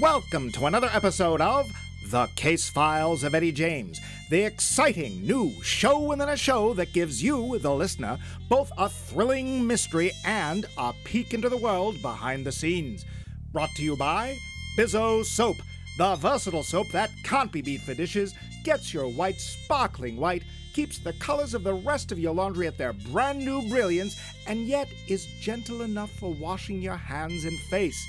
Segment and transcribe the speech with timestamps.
[0.00, 1.70] Welcome to another episode of
[2.10, 7.22] The Case Files of Eddie James, the exciting new show within a show that gives
[7.22, 8.18] you, the listener,
[8.48, 13.04] both a thrilling mystery and a peek into the world behind the scenes.
[13.52, 14.36] Brought to you by
[14.76, 15.58] Bizzo Soap,
[15.96, 18.34] the versatile soap that can't be beat for dishes,
[18.64, 20.42] gets your white sparkling white,
[20.72, 24.66] keeps the colors of the rest of your laundry at their brand new brilliance, and
[24.66, 28.04] yet is gentle enough for washing your hands and face.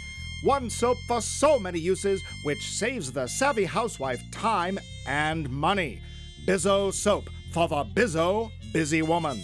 [0.46, 4.78] One soap for so many uses, which saves the savvy housewife time
[5.08, 6.02] and money.
[6.46, 9.42] Bizzo Soap for the Bizzo Busy Woman.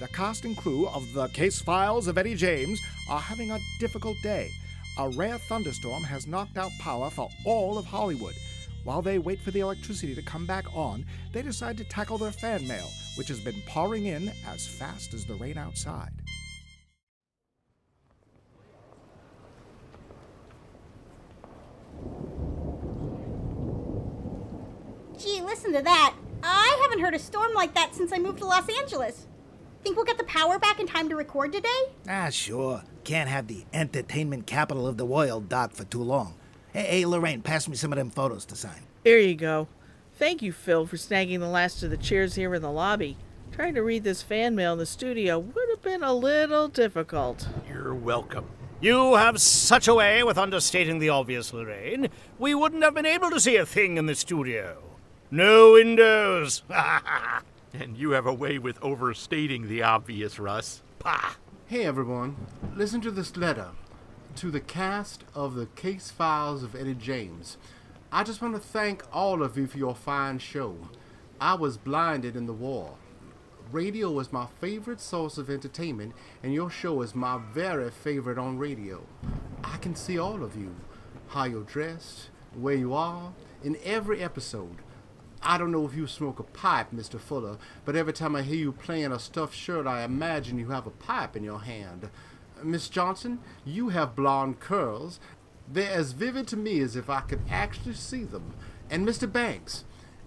[0.00, 4.16] The cast and crew of the Case Files of Eddie James are having a difficult
[4.20, 4.50] day.
[4.98, 8.34] A rare thunderstorm has knocked out power for all of Hollywood.
[8.82, 12.32] While they wait for the electricity to come back on, they decide to tackle their
[12.32, 16.10] fan mail, which has been pouring in as fast as the rain outside.
[25.18, 26.14] Gee, listen to that.
[26.42, 29.26] I haven't heard a storm like that since I moved to Los Angeles.
[29.82, 31.68] Think we'll get the power back in time to record today?
[32.08, 32.82] Ah, sure.
[33.04, 36.34] Can't have the entertainment capital of the world dark for too long.
[36.72, 38.82] Hey, hey, Lorraine, pass me some of them photos to sign.
[39.04, 39.68] Here you go.
[40.18, 43.16] Thank you, Phil, for snagging the last of the chairs here in the lobby.
[43.52, 47.48] Trying to read this fan mail in the studio would have been a little difficult.
[47.68, 48.46] You're welcome.
[48.82, 52.08] You have such a way with understating the obvious, Lorraine.
[52.38, 54.82] We wouldn't have been able to see a thing in the studio.
[55.30, 56.62] No windows.
[57.72, 60.82] And you have a way with overstating the obvious, Russ.
[60.98, 61.36] Pah.
[61.68, 62.34] Hey everyone,
[62.74, 63.68] listen to this letter
[64.36, 67.58] to the cast of the Case Files of Eddie James.
[68.10, 70.76] I just want to thank all of you for your fine show.
[71.40, 72.96] I was blinded in the war.
[73.72, 78.58] Radio is my favorite source of entertainment, and your show is my very favorite on
[78.58, 79.06] radio.
[79.62, 80.74] I can see all of you,
[81.28, 83.32] how you're dressed, where you are,
[83.62, 84.78] in every episode.
[85.40, 87.20] I don't know if you smoke a pipe, Mr.
[87.20, 90.88] Fuller, but every time I hear you playing a stuffed shirt, I imagine you have
[90.88, 92.10] a pipe in your hand.
[92.64, 95.20] Miss Johnson, you have blonde curls.
[95.72, 98.52] They're as vivid to me as if I could actually see them.
[98.90, 99.30] And Mr.
[99.30, 99.84] Banks,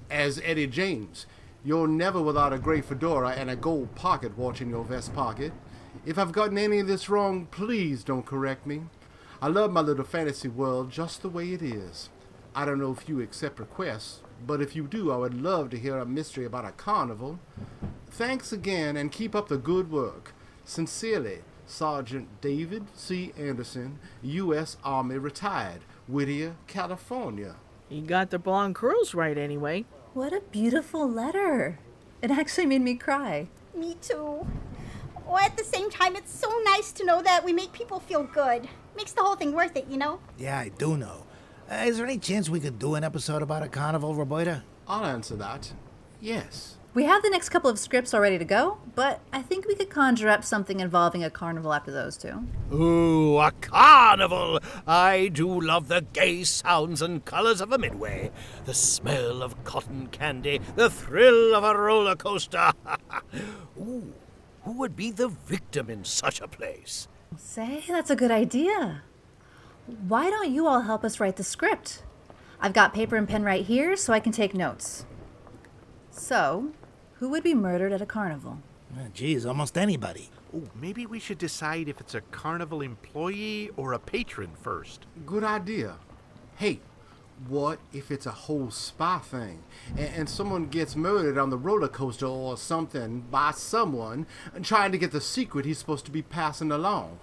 [0.09, 1.25] as Eddie James,
[1.65, 5.53] you're never without a gray fedora and a gold pocket watch in your vest pocket.
[6.05, 8.81] If I've gotten any of this wrong, please don't correct me.
[9.41, 12.09] I love my little fantasy world just the way it is.
[12.55, 15.79] I don't know if you accept requests, but if you do, I would love to
[15.79, 17.39] hear a mystery about a carnival.
[18.09, 20.33] Thanks again and keep up the good work.
[20.65, 23.33] Sincerely, Sergeant David C.
[23.37, 24.77] Anderson, U.S.
[24.83, 27.55] Army retired, Whittier, California.
[27.89, 29.85] You got the blonde curls right anyway.
[30.13, 31.79] What a beautiful letter.
[32.21, 33.47] It actually made me cry.
[33.75, 34.45] Me too.
[35.27, 38.23] Oh, at the same time, it's so nice to know that we make people feel
[38.23, 38.69] good.
[38.95, 40.19] Makes the whole thing worth it, you know?
[40.37, 41.25] Yeah, I do know.
[41.67, 44.63] Uh, is there any chance we could do an episode about a carnival, Roberta?
[44.87, 45.73] I'll answer that.
[46.21, 46.77] Yes.
[46.95, 49.73] We have the next couple of scripts all ready to go, but I think we
[49.73, 52.43] could conjure up something involving a carnival after those two.
[52.71, 54.59] Ooh, a carnival!
[54.85, 58.29] I do love the gay sounds and colors of a midway.
[58.65, 62.73] The smell of cotton candy, the thrill of a roller coaster.
[63.79, 64.13] Ooh,
[64.61, 67.07] who would be the victim in such a place?
[67.37, 69.01] Say, that's a good idea.
[70.07, 72.03] Why don't you all help us write the script?
[72.61, 75.07] I've got paper and pen right here so I can take notes.
[76.11, 76.71] So,
[77.23, 78.59] who would be murdered at a carnival?
[78.93, 80.29] Uh, geez, almost anybody.
[80.53, 85.05] Oh, maybe we should decide if it's a carnival employee or a patron first.
[85.25, 85.95] Good idea.
[86.57, 86.81] Hey,
[87.47, 91.87] what if it's a whole spy thing and, and someone gets murdered on the roller
[91.87, 94.27] coaster or something by someone
[94.61, 97.19] trying to get the secret he's supposed to be passing along?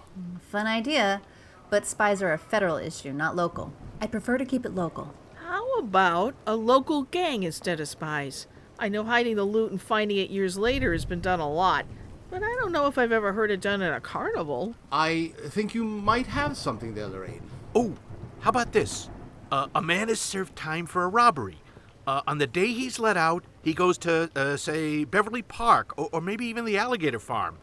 [0.50, 1.20] Fun idea,
[1.68, 3.74] but spies are a federal issue, not local.
[4.00, 5.12] I'd prefer to keep it local.
[5.44, 8.46] How about a local gang instead of spies?
[8.80, 11.84] I know hiding the loot and finding it years later has been done a lot,
[12.30, 14.74] but I don't know if I've ever heard it done at a carnival.
[14.90, 17.42] I think you might have something there, Lorraine.
[17.74, 17.92] Oh,
[18.40, 19.10] how about this?
[19.52, 21.58] Uh, a man is served time for a robbery.
[22.06, 26.08] Uh, on the day he's let out, he goes to, uh, say, Beverly Park or,
[26.10, 27.58] or maybe even the alligator farm.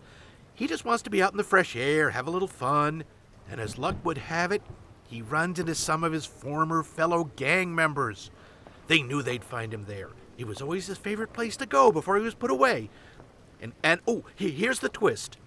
[0.53, 3.03] He just wants to be out in the fresh air, have a little fun,
[3.49, 4.61] and as luck would have it,
[5.09, 8.29] he runs into some of his former fellow gang members.
[8.87, 10.09] They knew they'd find him there.
[10.37, 12.89] It was always his favorite place to go before he was put away.
[13.61, 15.37] And, and oh, he- here's the twist.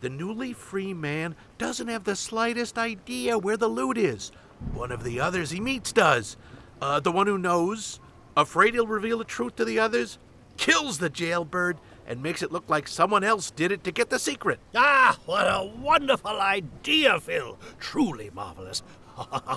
[0.00, 4.30] The newly free man doesn't have the slightest idea where the loot is.
[4.72, 6.36] One of the others he meets does.
[6.80, 8.00] Uh, the one who knows,
[8.36, 10.18] afraid he'll reveal the truth to the others,
[10.56, 14.18] kills the jailbird and makes it look like someone else did it to get the
[14.18, 14.58] secret.
[14.74, 17.58] Ah, what a wonderful idea, Phil.
[17.78, 18.82] Truly marvelous.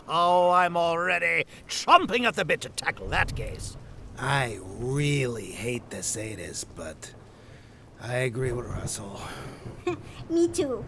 [0.08, 3.78] Oh, I'm already chomping at the bit to tackle that case.
[4.18, 7.14] I really hate to say this, but
[8.02, 9.20] I agree with Russell.
[10.30, 10.86] Me too.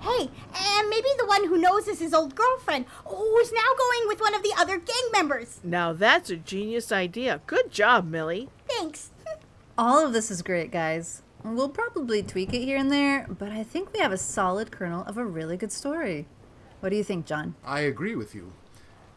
[0.00, 4.08] Hey, and maybe the one who knows is his old girlfriend, who is now going
[4.08, 5.58] with one of the other gang members.
[5.64, 7.40] Now that's a genius idea.
[7.46, 8.48] Good job, Millie.
[8.68, 9.10] Thanks.
[9.78, 11.22] All of this is great, guys.
[11.44, 15.04] We'll probably tweak it here and there, but I think we have a solid kernel
[15.04, 16.26] of a really good story.
[16.80, 17.54] What do you think, John?
[17.64, 18.52] I agree with you.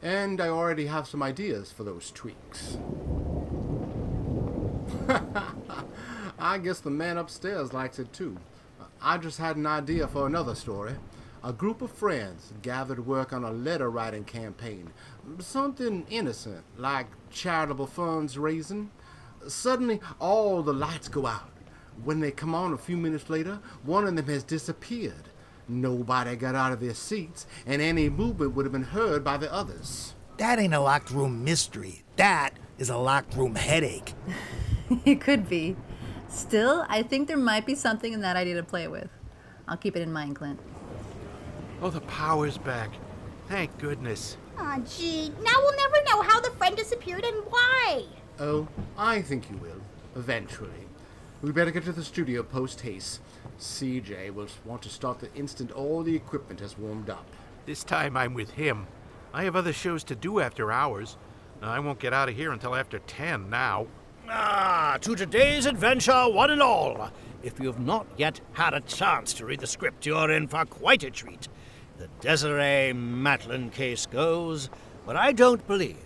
[0.01, 2.77] And I already have some ideas for those tweaks.
[6.39, 8.37] I guess the man upstairs likes it too.
[9.01, 10.95] I just had an idea for another story.
[11.43, 14.91] A group of friends gathered work on a letter writing campaign.
[15.39, 18.91] Something innocent, like charitable funds raising.
[19.47, 21.49] Suddenly, all the lights go out.
[22.03, 25.30] When they come on a few minutes later, one of them has disappeared.
[25.67, 29.51] Nobody got out of their seats, and any movement would have been heard by the
[29.51, 30.15] others.
[30.37, 32.03] That ain't a locked room mystery.
[32.15, 34.13] That is a locked room headache.
[35.05, 35.75] it could be.
[36.27, 39.09] Still, I think there might be something in that idea to play with.
[39.67, 40.59] I'll keep it in mind, Clint.
[41.81, 42.91] Oh, the power's back.
[43.47, 44.37] Thank goodness.
[44.57, 45.29] Aw, gee.
[45.43, 48.05] Now we'll never know how the friend disappeared and why.
[48.39, 48.67] Oh,
[48.97, 49.81] I think you will,
[50.15, 50.69] eventually.
[51.41, 53.19] We better get to the studio post haste.
[53.59, 57.25] CJ will want to start the instant all the equipment has warmed up.
[57.65, 58.87] This time I'm with him.
[59.33, 61.17] I have other shows to do after hours.
[61.61, 63.85] I won't get out of here until after 10 now.
[64.27, 67.11] Ah, to today's adventure, one and all.
[67.43, 71.03] If you've not yet had a chance to read the script, you're in for quite
[71.03, 71.47] a treat.
[71.97, 74.69] The Desiree Matlin case goes,
[75.05, 75.97] but I don't believe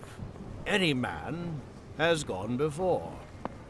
[0.68, 1.62] any man
[1.98, 3.14] has gone before.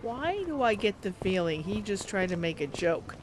[0.01, 3.15] Why do I get the feeling he just tried to make a joke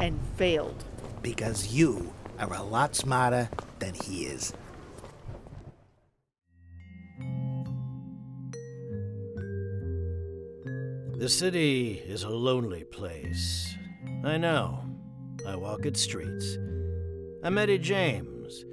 [0.00, 0.84] and failed?
[1.22, 3.48] Because you are a lot smarter
[3.78, 4.52] than he is.
[11.18, 13.74] The city is a lonely place.
[14.24, 14.82] I know.
[15.46, 16.56] I walk its streets.
[17.42, 18.64] I'm Eddie James.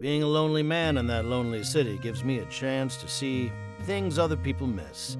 [0.00, 3.52] Being a lonely man in that lonely city gives me a chance to see
[3.82, 5.16] things other people miss.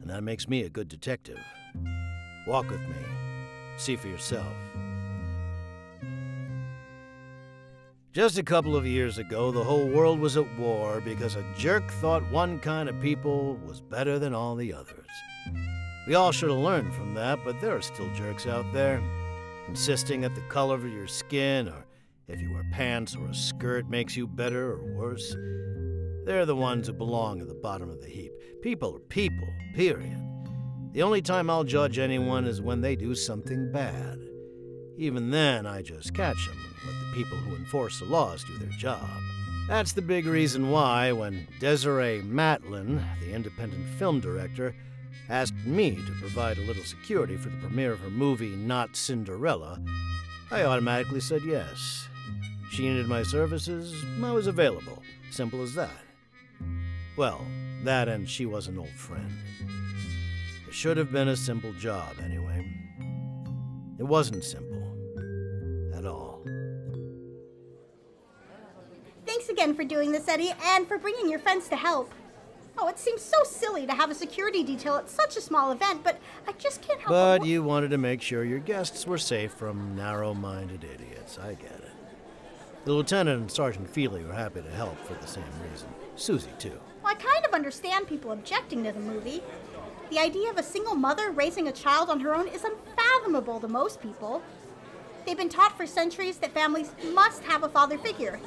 [0.00, 1.38] And that makes me a good detective.
[2.46, 3.19] Walk with me.
[3.80, 4.52] See for yourself.
[8.12, 11.90] Just a couple of years ago, the whole world was at war because a jerk
[11.92, 15.08] thought one kind of people was better than all the others.
[16.06, 19.02] We all should have learned from that, but there are still jerks out there,
[19.66, 21.86] insisting that the color of your skin or
[22.28, 25.34] if you wear pants or a skirt makes you better or worse.
[26.26, 28.32] They're the ones who belong at the bottom of the heap.
[28.60, 30.29] People are people, period.
[30.92, 34.18] The only time I'll judge anyone is when they do something bad.
[34.96, 38.58] Even then, I just catch them and let the people who enforce the laws do
[38.58, 39.08] their job.
[39.68, 44.74] That's the big reason why, when Desiree Matlin, the independent film director,
[45.28, 49.80] asked me to provide a little security for the premiere of her movie Not Cinderella,
[50.50, 52.08] I automatically said yes.
[52.72, 53.94] She needed my services,
[54.24, 55.04] I was available.
[55.30, 56.02] Simple as that.
[57.16, 57.46] Well,
[57.84, 59.32] that and she was an old friend.
[60.70, 62.64] It should have been a simple job, anyway.
[63.98, 64.80] It wasn't simple.
[65.92, 66.44] At all.
[69.26, 72.14] Thanks again for doing this, Eddie, and for bringing your friends to help.
[72.78, 76.04] Oh, it seems so silly to have a security detail at such a small event,
[76.04, 79.52] but I just can't help But you wanted to make sure your guests were safe
[79.52, 81.36] from narrow minded idiots.
[81.36, 81.90] I get it.
[82.84, 85.88] The lieutenant and Sergeant Feely were happy to help for the same reason.
[86.14, 86.78] Susie, too.
[87.02, 89.42] Well, I kind of understand people objecting to the movie.
[90.10, 93.68] The idea of a single mother raising a child on her own is unfathomable to
[93.68, 94.42] most people.
[95.24, 98.40] They've been taught for centuries that families must have a father figure.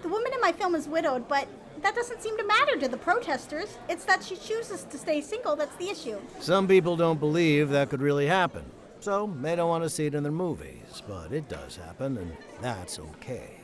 [0.00, 1.46] The woman in my film is widowed, but
[1.82, 3.76] that doesn't seem to matter to the protesters.
[3.90, 6.18] It's that she chooses to stay single that's the issue.
[6.40, 8.64] Some people don't believe that could really happen,
[9.00, 11.02] so they don't want to see it in their movies.
[11.06, 13.58] But it does happen, and that's okay.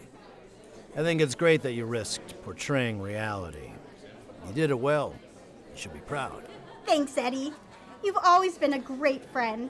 [0.94, 3.72] I think it's great that you risked portraying reality.
[4.46, 5.14] You did it well.
[5.72, 6.42] You should be proud.
[6.88, 7.52] Thanks, Eddie.
[8.02, 9.68] You've always been a great friend.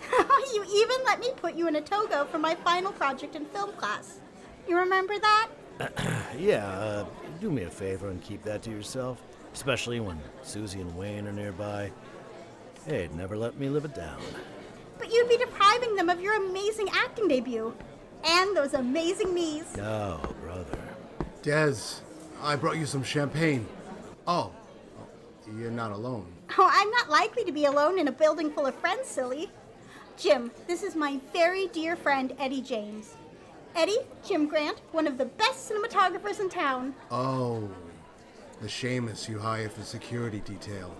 [0.54, 3.72] you even let me put you in a togo for my final project in film
[3.72, 4.20] class.
[4.68, 5.48] You remember that?
[6.38, 7.06] Yeah, uh,
[7.40, 9.20] do me a favor and keep that to yourself,
[9.52, 11.90] especially when Susie and Wayne are nearby.
[12.86, 14.20] They'd never let me live it down.
[14.96, 17.74] But you'd be depriving them of your amazing acting debut.
[18.24, 19.64] And those amazing knees.
[19.76, 20.78] Oh, brother.
[21.42, 21.74] Des,
[22.40, 23.66] I brought you some champagne.
[24.24, 24.52] Oh,
[25.58, 26.32] you're not alone.
[26.58, 29.50] Oh, I'm not likely to be alone in a building full of friends, silly.
[30.16, 33.14] Jim, this is my very dear friend, Eddie James.
[33.76, 36.94] Eddie, Jim Grant, one of the best cinematographers in town.
[37.10, 37.70] Oh,
[38.60, 40.94] the shamus you hire for security detail.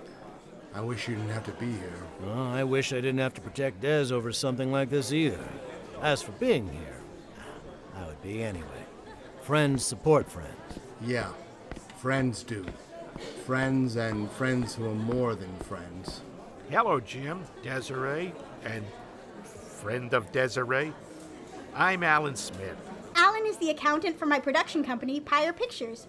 [0.72, 2.02] I wish you didn't have to be here.
[2.22, 5.44] Well, I wish I didn't have to protect Des over something like this either.
[6.00, 7.00] As for being here,
[7.96, 8.66] I would be anyway.
[9.42, 10.78] Friends support friends.
[11.02, 11.30] Yeah,
[11.98, 12.64] friends do.
[13.50, 16.20] Friends and friends who are more than friends.
[16.70, 18.32] Hello, Jim, Desiree,
[18.64, 18.84] and
[19.42, 20.92] friend of Desiree.
[21.74, 22.76] I'm Allen Smith.
[23.16, 26.06] Allen is the accountant for my production company, Pyre Pictures.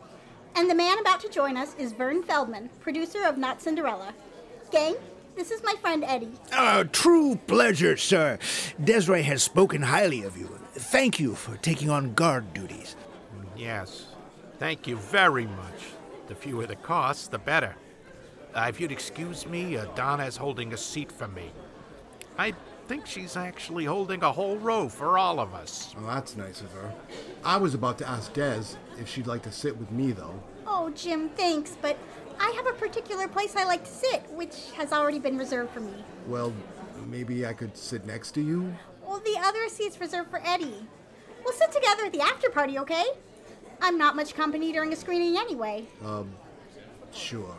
[0.56, 4.14] And the man about to join us is Vern Feldman, producer of Not Cinderella.
[4.72, 4.94] Gang,
[5.36, 6.34] this is my friend Eddie.
[6.56, 8.38] A true pleasure, sir.
[8.84, 10.60] Desiree has spoken highly of you.
[10.76, 12.96] Thank you for taking on guard duties.
[13.58, 14.06] Yes,
[14.60, 16.01] thank you very much.
[16.32, 17.76] The fewer the costs, the better.
[18.56, 21.52] Uh, if you'd excuse me, uh, Donna's holding a seat for me.
[22.38, 22.54] I
[22.88, 25.94] think she's actually holding a whole row for all of us.
[25.98, 26.94] Well, that's nice of her.
[27.44, 28.64] I was about to ask Des
[28.98, 30.42] if she'd like to sit with me, though.
[30.66, 31.98] Oh, Jim, thanks, but
[32.40, 35.82] I have a particular place I like to sit, which has already been reserved for
[35.82, 36.02] me.
[36.28, 36.54] Well,
[37.08, 38.74] maybe I could sit next to you?
[39.06, 40.88] Well, the other seat's reserved for Eddie.
[41.44, 43.04] We'll sit together at the after party, okay?
[43.82, 45.86] I'm not much company during a screening anyway.
[46.06, 46.32] Um,
[47.12, 47.58] sure.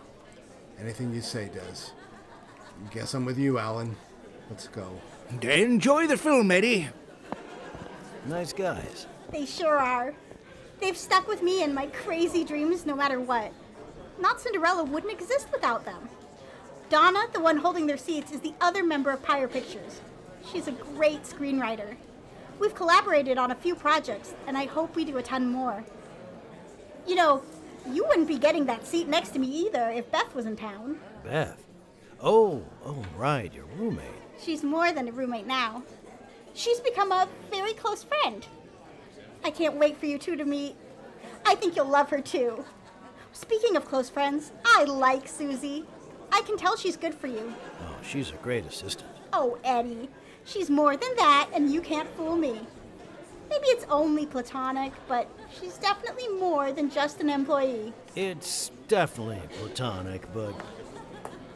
[0.79, 1.91] Anything you say, Des.
[2.93, 3.97] Guess I'm with you, Allen.
[4.49, 4.89] Let's go.
[5.43, 6.89] Enjoy the film, Eddie.
[8.27, 9.07] Nice guys.
[9.31, 10.15] They sure are.
[10.81, 13.53] They've stuck with me in my crazy dreams no matter what.
[14.21, 16.09] Not Cinderella wouldn't exist without them.
[16.89, 20.01] Donna, the one holding their seats, is the other member of Pyre Pictures.
[20.53, 21.97] She's a great screenwriter.
[22.59, 25.85] We've collaborated on a few projects, and I hope we do a ton more.
[27.07, 27.43] You know,
[27.91, 30.99] you wouldn't be getting that seat next to me either if Beth was in town.
[31.25, 31.63] Beth.
[32.21, 34.07] Oh, oh, right, your roommate.
[34.41, 35.83] She's more than a roommate now.
[36.55, 38.47] She's become a very close friend.
[39.45, 40.77] I can't wait for you two to meet.
[41.45, 42.65] I think you'll love her too.
[43.33, 45.85] Speaking of close friends, I like Susie.
[46.31, 47.53] I can tell she's good for you.
[47.83, 49.11] Oh, she's a great assistant.
[49.33, 50.09] Oh, Eddie,
[50.45, 52.61] she's more than that, and you can't fool me.
[53.53, 55.29] Maybe it's only platonic, but
[55.61, 57.93] she's definitely more than just an employee.
[58.17, 60.55] It's definitely platonic, but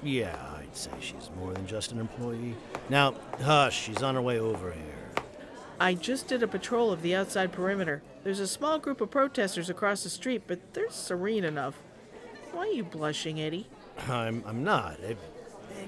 [0.02, 2.54] yeah, I'd say she's more than just an employee.
[2.90, 5.24] Now, hush, she's on her way over here.
[5.80, 8.02] I just did a patrol of the outside perimeter.
[8.24, 11.76] There's a small group of protesters across the street, but they're serene enough.
[12.52, 13.68] Why are you blushing, Eddie?
[14.06, 15.00] I'm, I'm not.
[15.00, 15.16] It,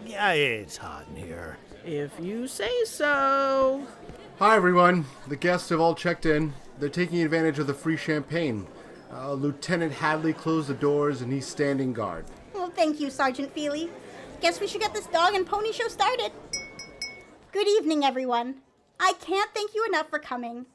[0.07, 1.59] yeah, it's hot in here.
[1.85, 3.87] If you say so.
[4.39, 5.05] Hi, everyone.
[5.27, 6.55] The guests have all checked in.
[6.79, 8.69] They're taking advantage of the free champagne.
[9.13, 12.25] Uh, Lieutenant Hadley closed the doors and he's standing guard.
[12.55, 13.91] Well, thank you, Sergeant Feely.
[14.41, 16.31] Guess we should get this dog and pony show started.
[17.51, 18.61] Good evening, everyone.
[19.01, 20.67] I can't thank you enough for coming.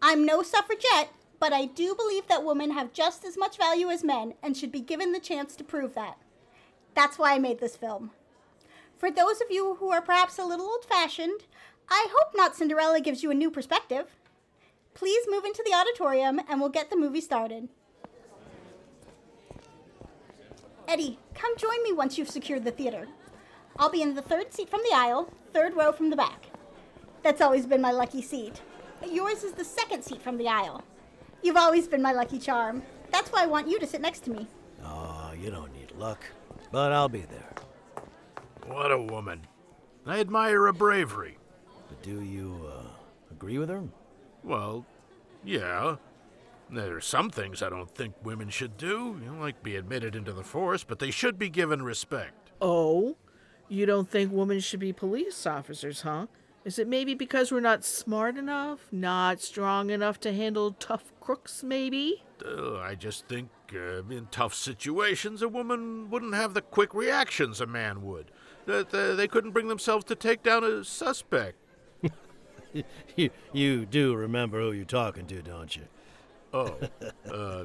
[0.00, 4.02] I'm no suffragette, but I do believe that women have just as much value as
[4.02, 6.16] men and should be given the chance to prove that.
[6.94, 8.12] That's why I made this film.
[8.96, 11.42] For those of you who are perhaps a little old fashioned,
[11.88, 14.06] I hope Not Cinderella gives you a new perspective.
[14.94, 17.68] Please move into the auditorium and we'll get the movie started.
[20.86, 23.08] Eddie, come join me once you've secured the theater.
[23.78, 26.46] I'll be in the third seat from the aisle, third row from the back.
[27.22, 28.60] That's always been my lucky seat.
[29.10, 30.84] Yours is the second seat from the aisle.
[31.42, 32.82] You've always been my lucky charm.
[33.10, 34.46] That's why I want you to sit next to me.
[34.84, 36.24] Oh, you don't need luck.
[36.70, 37.52] But I'll be there.
[38.66, 39.46] What a woman.
[40.06, 41.38] I admire her bravery.
[42.04, 42.88] But do you, uh,
[43.30, 43.82] agree with her?
[44.42, 44.84] Well,
[45.44, 45.96] yeah.
[46.70, 50.16] There are some things I don't think women should do, you know, like be admitted
[50.16, 52.50] into the force, but they should be given respect.
[52.60, 53.16] Oh?
[53.68, 56.26] You don't think women should be police officers, huh?
[56.64, 58.88] Is it maybe because we're not smart enough?
[58.90, 62.22] Not strong enough to handle tough crooks, maybe?
[62.44, 67.60] Uh, I just think uh, in tough situations, a woman wouldn't have the quick reactions
[67.60, 68.30] a man would.
[68.66, 71.58] That uh, they couldn't bring themselves to take down a suspect.
[73.16, 75.82] you, you do remember who you're talking to, don't you?
[76.52, 76.76] Oh,
[77.30, 77.64] uh,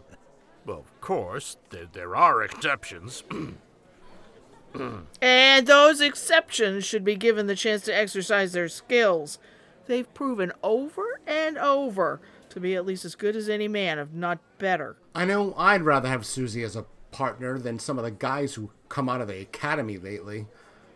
[0.66, 3.24] well, of course, there, there are exceptions.
[5.22, 9.40] and those exceptions should be given the chance to exercise their skills.
[9.88, 14.12] They've proven over and over to be at least as good as any man, if
[14.12, 14.98] not better.
[15.16, 18.72] I know I'd rather have Susie as a partner than some of the guys who
[18.88, 20.48] come out of the academy lately.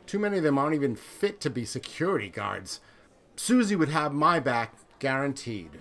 [0.06, 2.80] Too many of them aren't even fit to be security guards.
[3.36, 5.72] Susie would have my back, guaranteed.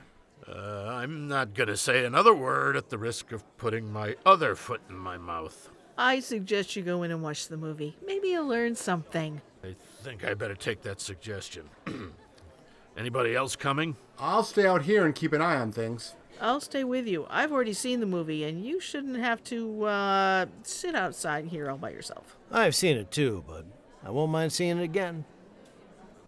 [0.49, 4.55] Uh, I'm not going to say another word at the risk of putting my other
[4.55, 5.71] foot in my mouth.
[5.97, 7.97] I suggest you go in and watch the movie.
[8.05, 9.41] Maybe you'll learn something.
[9.63, 11.69] I think I better take that suggestion.
[12.97, 13.97] Anybody else coming?
[14.19, 16.15] I'll stay out here and keep an eye on things.
[16.41, 17.27] I'll stay with you.
[17.31, 21.79] I've already seen the movie, and you shouldn't have to uh, sit outside here all
[21.79, 22.37] by yourself.
[22.51, 23.65] I've seen it too, but
[24.05, 25.25] I won't mind seeing it again.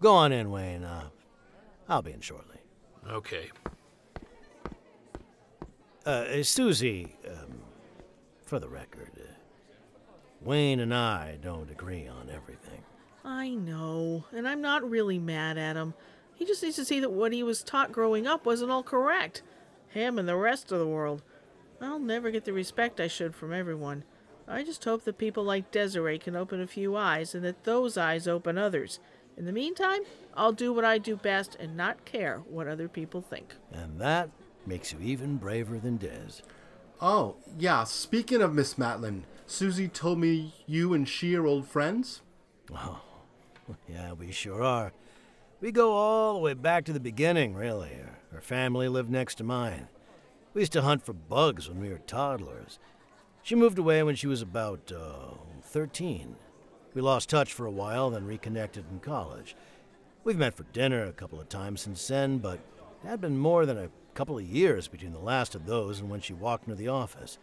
[0.01, 0.85] Go on in, Wayne.
[0.85, 1.09] Uh,
[1.89, 2.59] I'll be in shortly.
[3.11, 3.51] Okay.
[6.07, 7.61] Uh, Susie, um,
[8.45, 9.23] for the record, uh,
[10.43, 12.83] Wayne and I don't agree on everything.
[13.25, 15.95] I know, and I'm not really mad at him.
[16.35, 19.43] He just needs to see that what he was taught growing up wasn't all correct.
[19.89, 21.23] Him and the rest of the world.
[21.81, 24.05] I'll never get the respect I should from everyone.
[24.47, 27.97] I just hope that people like Desiree can open a few eyes and that those
[27.97, 29.01] eyes open others.
[29.37, 30.03] In the meantime,
[30.35, 33.55] I'll do what I do best and not care what other people think.
[33.73, 34.31] And that
[34.67, 36.43] makes you even braver than Des.
[37.01, 42.23] Oh, yeah, speaking of Miss Matlin, Susie told me you and she are old friends?
[42.73, 43.03] Oh,
[43.89, 44.93] yeah, we sure are.
[45.61, 47.91] We go all the way back to the beginning, really.
[47.91, 49.89] Her, her family lived next to mine.
[50.53, 52.79] We used to hunt for bugs when we were toddlers.
[53.43, 56.37] She moved away when she was about uh, 13.
[56.95, 59.57] We lost touch for a while, then reconnected in college.
[60.23, 62.61] We've met for dinner a couple of times since then, but
[63.03, 66.09] it had been more than a couple of years between the last of those and
[66.09, 67.39] when she walked into the office.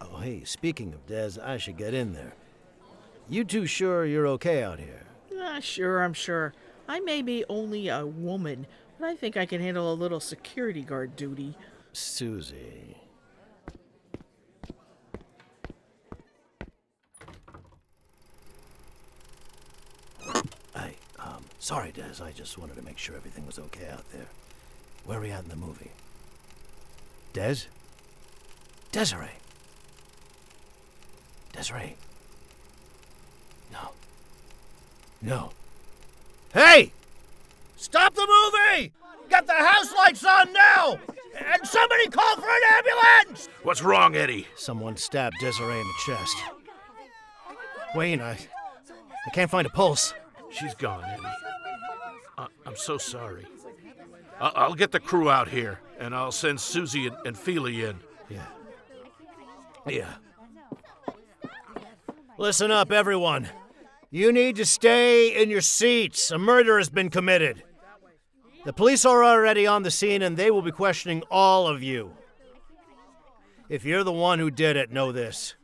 [0.00, 2.34] Oh, hey, speaking of Des, I should get in there.
[3.28, 5.06] You two sure you're okay out here?
[5.36, 6.54] Ah, sure, I'm sure.
[6.88, 8.66] I may be only a woman,
[8.98, 11.54] but I think I can handle a little security guard duty.
[11.92, 12.96] Susie.
[20.74, 22.24] I, um, sorry, Des.
[22.24, 24.24] I just wanted to make sure everything was okay out there.
[25.04, 25.90] Where are we at in the movie?
[27.34, 27.56] Des?
[28.90, 29.36] Desiree.
[31.52, 31.94] Desiree.
[33.70, 33.90] No.
[35.20, 35.50] No.
[36.54, 36.90] Hey!
[37.76, 38.90] Stop the movie!
[39.28, 40.98] Get the house lights on now!
[41.52, 43.50] And somebody call for an ambulance!
[43.62, 44.46] What's wrong, Eddie?
[44.56, 46.36] Someone stabbed Desiree in the chest.
[47.94, 48.38] Wayne, I.
[49.26, 50.14] I can't find a pulse.
[50.50, 51.47] She's gone, Eddie.
[52.68, 53.46] I'm so sorry.
[54.38, 57.98] I- I'll get the crew out here, and I'll send Susie and, and Feely in.
[58.28, 58.44] Yeah.
[59.86, 60.12] Yeah.
[62.36, 63.48] Listen up, everyone.
[64.10, 66.30] You need to stay in your seats.
[66.30, 67.62] A murder has been committed.
[68.66, 72.14] The police are already on the scene and they will be questioning all of you.
[73.70, 75.54] If you're the one who did it, know this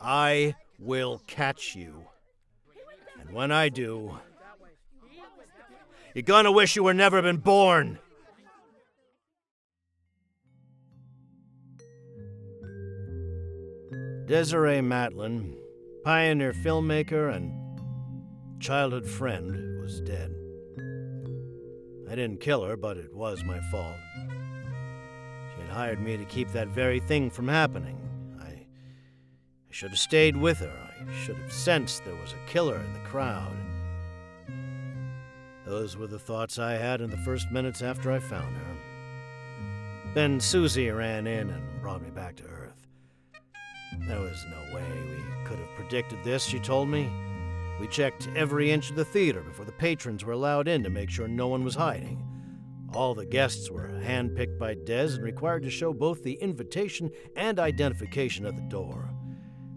[0.00, 2.06] I will catch you.
[3.20, 4.18] And when I do,
[6.16, 7.98] you're gonna wish you were never been born.
[14.24, 15.54] Desiree Matlin,
[16.04, 17.52] pioneer filmmaker and
[18.62, 20.34] childhood friend, was dead.
[22.10, 23.98] I didn't kill her, but it was my fault.
[24.24, 27.98] She had hired me to keep that very thing from happening.
[28.40, 30.90] I, I should have stayed with her.
[30.98, 33.65] I should have sensed there was a killer in the crowd.
[35.66, 38.76] Those were the thoughts I had in the first minutes after I found her.
[40.14, 42.86] Then Susie ran in and brought me back to Earth.
[44.06, 47.10] There was no way we could have predicted this, she told me.
[47.80, 51.10] We checked every inch of the theater before the patrons were allowed in to make
[51.10, 52.24] sure no one was hiding.
[52.94, 57.58] All the guests were handpicked by Des and required to show both the invitation and
[57.58, 59.10] identification at the door.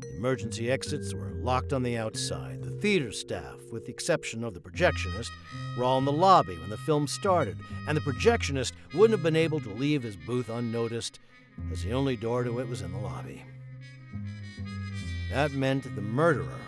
[0.02, 2.59] The emergency exits were locked on the outside.
[2.80, 5.32] The theater staff, with the exception of the projectionist,
[5.78, 7.58] were all in the lobby when the film started,
[7.90, 11.20] and the projectionist wouldn't have been able to leave his booth unnoticed,
[11.74, 13.44] as the only door to it was in the lobby.
[15.30, 16.62] That meant the murderer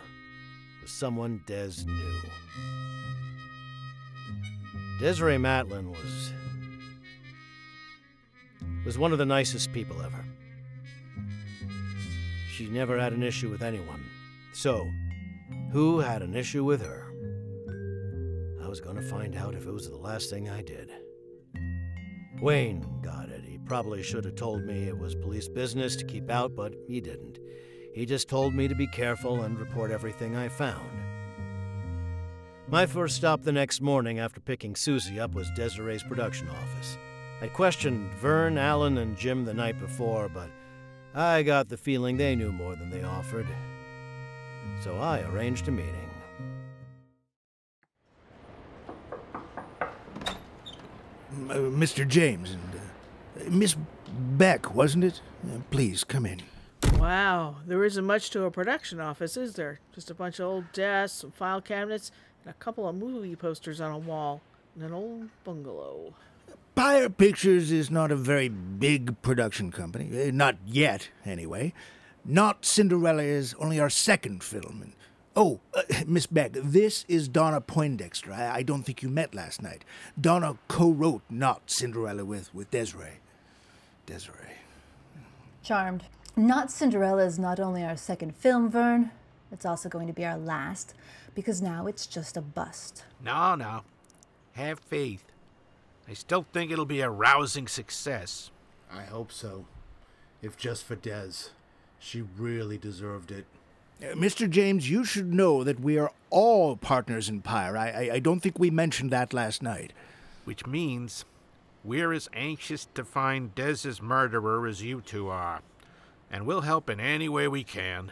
[0.81, 2.21] was someone Des knew.
[4.99, 6.33] Desiree Matlin was
[8.83, 10.25] was one of the nicest people ever.
[12.51, 14.03] She never had an issue with anyone.
[14.51, 14.91] So,
[15.71, 17.13] who had an issue with her?
[18.63, 20.91] I was going to find out if it was the last thing I did.
[22.41, 23.43] Wayne got it.
[23.43, 26.99] He probably should have told me it was police business to keep out, but he
[26.99, 27.39] didn't.
[27.93, 30.89] He just told me to be careful and report everything I found.
[32.67, 36.97] My first stop the next morning after picking Susie up was Desiree's production office.
[37.41, 40.49] I'd questioned Vern, Allen, and Jim the night before, but
[41.13, 43.47] I got the feeling they knew more than they offered.
[44.83, 46.09] So I arranged a meeting.
[51.49, 52.07] Uh, Mr.
[52.07, 53.75] James and uh, Miss
[54.37, 55.21] Beck, wasn't it?
[55.45, 56.41] Uh, please come in.
[56.97, 59.79] Wow, there isn't much to a production office, is there?
[59.93, 62.11] Just a bunch of old desks, some file cabinets,
[62.43, 64.41] and a couple of movie posters on a wall.
[64.75, 66.13] in an old bungalow.
[66.75, 70.09] Pyre Pictures is not a very big production company.
[70.13, 71.73] eh, Not yet, anyway.
[72.23, 74.81] Not Cinderella is only our second film.
[74.83, 74.93] And,
[75.35, 78.31] oh, uh, Miss Beck, this is Donna Poindexter.
[78.31, 79.83] I, I don't think you met last night.
[80.19, 83.19] Donna co-wrote Not Cinderella with, with Desiree.
[84.05, 84.35] Desiree.
[85.63, 86.03] Charmed.
[86.35, 89.11] Not Cinderella is not only our second film, Vern,
[89.51, 90.93] it's also going to be our last,
[91.35, 93.03] because now it's just a bust.
[93.23, 93.81] No, no.
[94.53, 95.25] Have faith.
[96.07, 98.51] I still think it'll be a rousing success.
[98.91, 99.65] I hope so.
[100.41, 101.49] If just for Des.
[102.01, 103.45] She really deserved it.
[104.01, 104.49] Uh, Mr.
[104.49, 107.77] James, you should know that we are all partners in Pyre.
[107.77, 109.93] I, I, I don't think we mentioned that last night.
[110.43, 111.23] Which means
[111.83, 115.61] we're as anxious to find Des's murderer as you two are.
[116.31, 118.11] And we'll help in any way we can.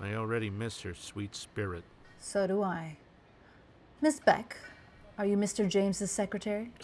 [0.00, 1.82] I already miss her sweet spirit.
[2.20, 2.98] So do I.
[4.00, 4.56] Miss Beck,
[5.18, 5.68] are you Mr.
[5.68, 6.70] James's secretary?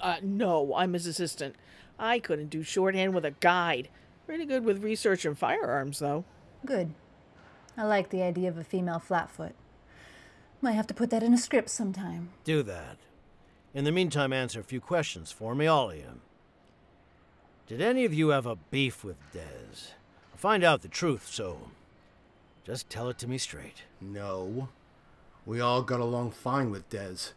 [0.00, 1.56] Uh, no, I'm his assistant.
[1.98, 3.88] I couldn't do shorthand with a guide.
[4.28, 6.22] Pretty good with research and firearms, though.
[6.66, 6.92] Good.
[7.78, 9.54] I like the idea of a female flatfoot.
[10.60, 12.28] Might have to put that in a script sometime.
[12.44, 12.98] Do that.
[13.72, 16.20] In the meantime, answer a few questions for me, all of you.
[17.66, 19.92] Did any of you have a beef with Dez?
[20.30, 21.70] I'll find out the truth, so
[22.66, 23.84] just tell it to me straight.
[23.98, 24.68] No.
[25.46, 27.32] We all got along fine with Des.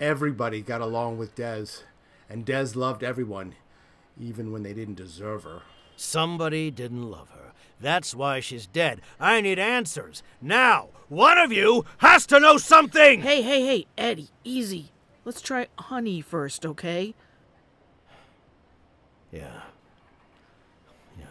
[0.00, 1.66] Everybody got along with Des.
[2.30, 3.56] And Des loved everyone,
[4.18, 5.60] even when they didn't deserve her.
[6.00, 7.52] Somebody didn't love her.
[7.78, 9.02] That's why she's dead.
[9.20, 10.22] I need answers.
[10.40, 13.20] Now, one of you has to know something!
[13.20, 14.92] Hey, hey, hey, Eddie, easy.
[15.26, 17.14] Let's try honey first, okay?
[19.30, 19.60] Yeah.
[21.18, 21.26] Yeah,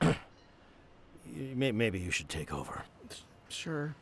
[0.00, 0.16] okay.
[1.56, 2.84] Maybe you should take over.
[3.48, 3.96] Sure.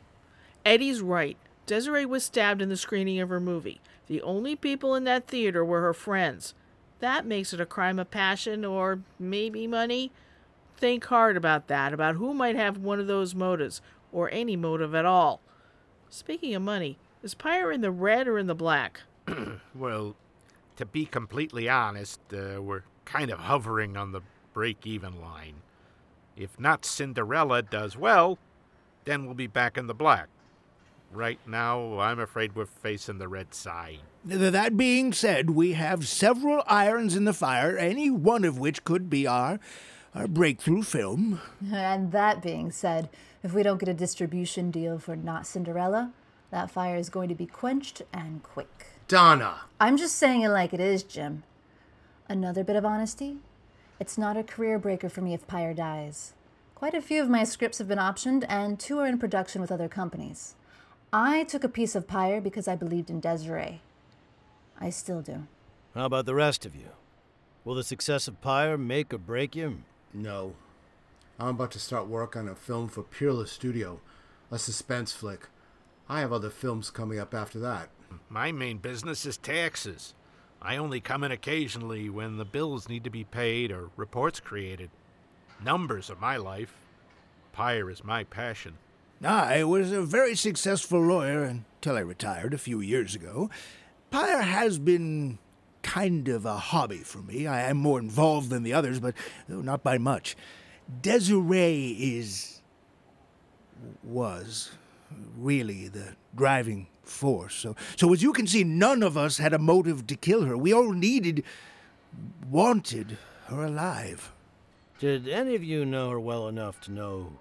[0.63, 1.37] Eddie's right.
[1.65, 3.81] Desiree was stabbed in the screening of her movie.
[4.05, 6.53] The only people in that theater were her friends.
[6.99, 10.11] That makes it a crime of passion or maybe money.
[10.77, 13.81] Think hard about that, about who might have one of those motives,
[14.11, 15.41] or any motive at all.
[16.09, 19.01] Speaking of money, is Pyre in the red or in the black?
[19.75, 20.15] Well,
[20.77, 24.21] to be completely honest, uh, we're kind of hovering on the
[24.53, 25.61] break even line.
[26.35, 28.39] If not Cinderella does well,
[29.05, 30.29] then we'll be back in the black.
[31.11, 33.99] Right now, I'm afraid we're facing the red side.
[34.25, 39.09] That being said, we have several irons in the fire, any one of which could
[39.09, 39.59] be our,
[40.13, 41.41] our breakthrough film.
[41.71, 43.09] And that being said,
[43.41, 46.11] if we don't get a distribution deal for Not Cinderella,
[46.51, 48.87] that fire is going to be quenched and quick.
[49.07, 49.61] Donna!
[49.79, 51.43] I'm just saying it like it is, Jim.
[52.27, 53.37] Another bit of honesty?
[53.99, 56.33] It's not a career breaker for me if Pyre dies.
[56.75, 59.71] Quite a few of my scripts have been optioned, and two are in production with
[59.71, 60.55] other companies.
[61.13, 63.81] I took a piece of Pyre because I believed in Desiree.
[64.79, 65.47] I still do.
[65.95, 66.89] How about the rest of you?
[67.63, 69.83] Will the success of Pyre make or break you?
[70.13, 70.55] No.
[71.39, 74.01] I'm about to start work on a film for Peerless Studio,
[74.51, 75.47] a suspense flick.
[76.09, 77.89] I have other films coming up after that.
[78.29, 80.13] My main business is taxes.
[80.61, 84.89] I only come in occasionally when the bills need to be paid or reports created.
[85.63, 86.75] Numbers are my life.
[87.53, 88.73] Pyre is my passion.
[89.23, 93.49] I was a very successful lawyer until I retired a few years ago.
[94.11, 95.39] Pyre has been
[95.81, 97.47] kind of a hobby for me.
[97.47, 99.15] I am more involved than the others, but
[99.47, 100.35] not by much.
[101.01, 102.61] Desiree is.
[104.03, 104.71] was
[105.37, 107.55] really the driving force.
[107.55, 110.57] So, so as you can see, none of us had a motive to kill her.
[110.57, 111.43] We all needed,
[112.49, 114.31] wanted her alive.
[114.99, 117.33] Did any of you know her well enough to know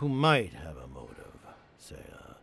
[0.00, 1.36] who might have a motive?
[1.76, 2.36] Say, a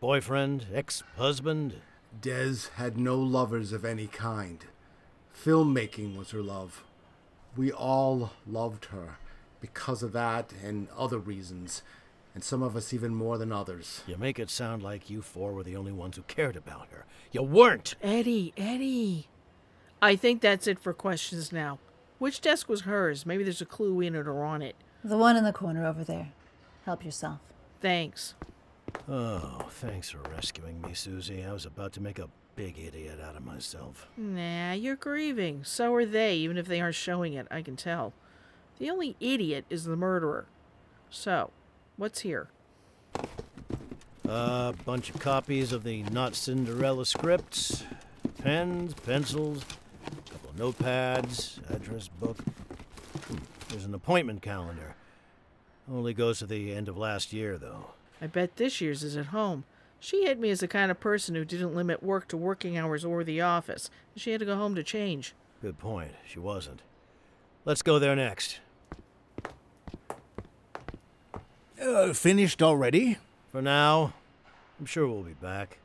[0.00, 1.76] boyfriend, ex husband?
[2.20, 4.64] Des had no lovers of any kind.
[5.32, 6.82] Filmmaking was her love.
[7.56, 9.18] We all loved her
[9.60, 11.82] because of that and other reasons,
[12.34, 14.02] and some of us even more than others.
[14.08, 17.04] You make it sound like you four were the only ones who cared about her.
[17.30, 17.94] You weren't!
[18.02, 19.28] Eddie, Eddie.
[20.02, 21.78] I think that's it for questions now.
[22.18, 23.24] Which desk was hers?
[23.24, 24.74] Maybe there's a clue in it or on it.
[25.04, 26.32] The one in the corner over there.
[26.84, 27.40] Help yourself.
[27.80, 28.34] Thanks.
[29.08, 31.44] Oh, thanks for rescuing me, Susie.
[31.44, 34.08] I was about to make a big idiot out of myself.
[34.16, 35.64] Nah, you're grieving.
[35.64, 38.12] So are they, even if they aren't showing it, I can tell.
[38.78, 40.46] The only idiot is the murderer.
[41.08, 41.50] So,
[41.96, 42.48] what's here?
[44.26, 47.84] A bunch of copies of the Not Cinderella scripts,
[48.42, 49.64] pens, pencils,
[50.06, 52.38] a couple of notepads, address book.
[53.68, 54.96] There's an appointment calendar.
[55.90, 57.90] Only goes to the end of last year, though.
[58.20, 59.64] I bet this year's is at home.
[59.98, 63.04] She hit me as the kind of person who didn't limit work to working hours
[63.04, 63.90] or the office.
[64.16, 65.34] She had to go home to change.
[65.60, 66.12] Good point.
[66.26, 66.82] She wasn't.
[67.64, 68.58] Let's go there next.
[71.80, 73.18] Uh, finished already?
[73.50, 74.12] For now,
[74.78, 75.78] I'm sure we'll be back.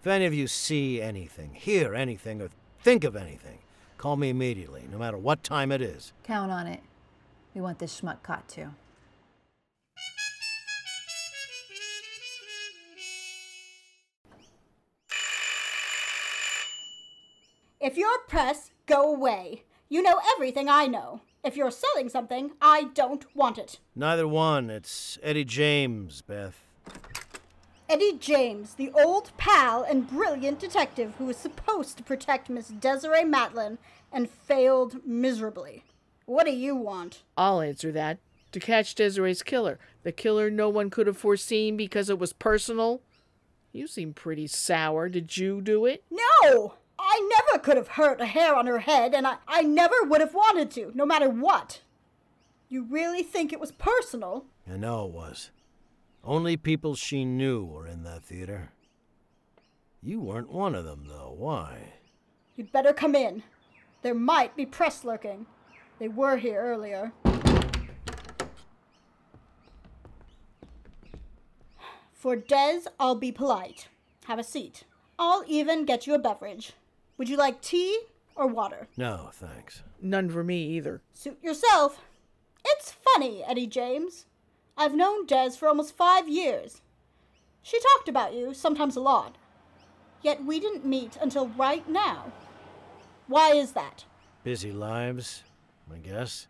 [0.00, 3.58] If any of you see anything, hear anything, or think of anything,
[3.98, 6.12] call me immediately, no matter what time it is.
[6.22, 6.80] Count on it.
[7.56, 8.68] We want this schmuck caught too.
[17.80, 19.62] If you're press, go away.
[19.88, 21.22] You know everything I know.
[21.42, 23.78] If you're selling something, I don't want it.
[23.94, 24.68] Neither one.
[24.68, 26.62] It's Eddie James, Beth.
[27.88, 33.24] Eddie James, the old pal and brilliant detective who was supposed to protect Miss Desiree
[33.24, 33.78] Matlin
[34.12, 35.84] and failed miserably.
[36.26, 37.22] What do you want?
[37.36, 38.18] I'll answer that.
[38.52, 39.78] To catch Desiree's killer.
[40.02, 43.00] The killer no one could have foreseen because it was personal.
[43.72, 45.08] You seem pretty sour.
[45.08, 46.04] Did you do it?
[46.10, 46.74] No!
[46.98, 50.20] I never could have hurt a hair on her head, and I, I never would
[50.20, 51.82] have wanted to, no matter what.
[52.68, 54.46] You really think it was personal?
[54.70, 55.50] I know it was.
[56.24, 58.70] Only people she knew were in that theater.
[60.02, 61.34] You weren't one of them, though.
[61.36, 61.92] Why?
[62.56, 63.42] You'd better come in.
[64.02, 65.46] There might be press lurking.
[65.98, 67.12] They were here earlier.
[72.12, 73.88] For Des, I'll be polite.
[74.26, 74.84] Have a seat.
[75.18, 76.72] I'll even get you a beverage.
[77.16, 77.98] Would you like tea
[78.34, 78.88] or water?
[78.96, 79.82] No, thanks.
[80.02, 81.00] None for me either.
[81.12, 82.00] Suit yourself.
[82.64, 84.26] It's funny, Eddie James.
[84.76, 86.82] I've known Des for almost five years.
[87.62, 89.36] She talked about you, sometimes a lot.
[90.22, 92.32] Yet we didn't meet until right now.
[93.28, 94.04] Why is that?
[94.44, 95.44] Busy lives,
[95.92, 96.48] I guess.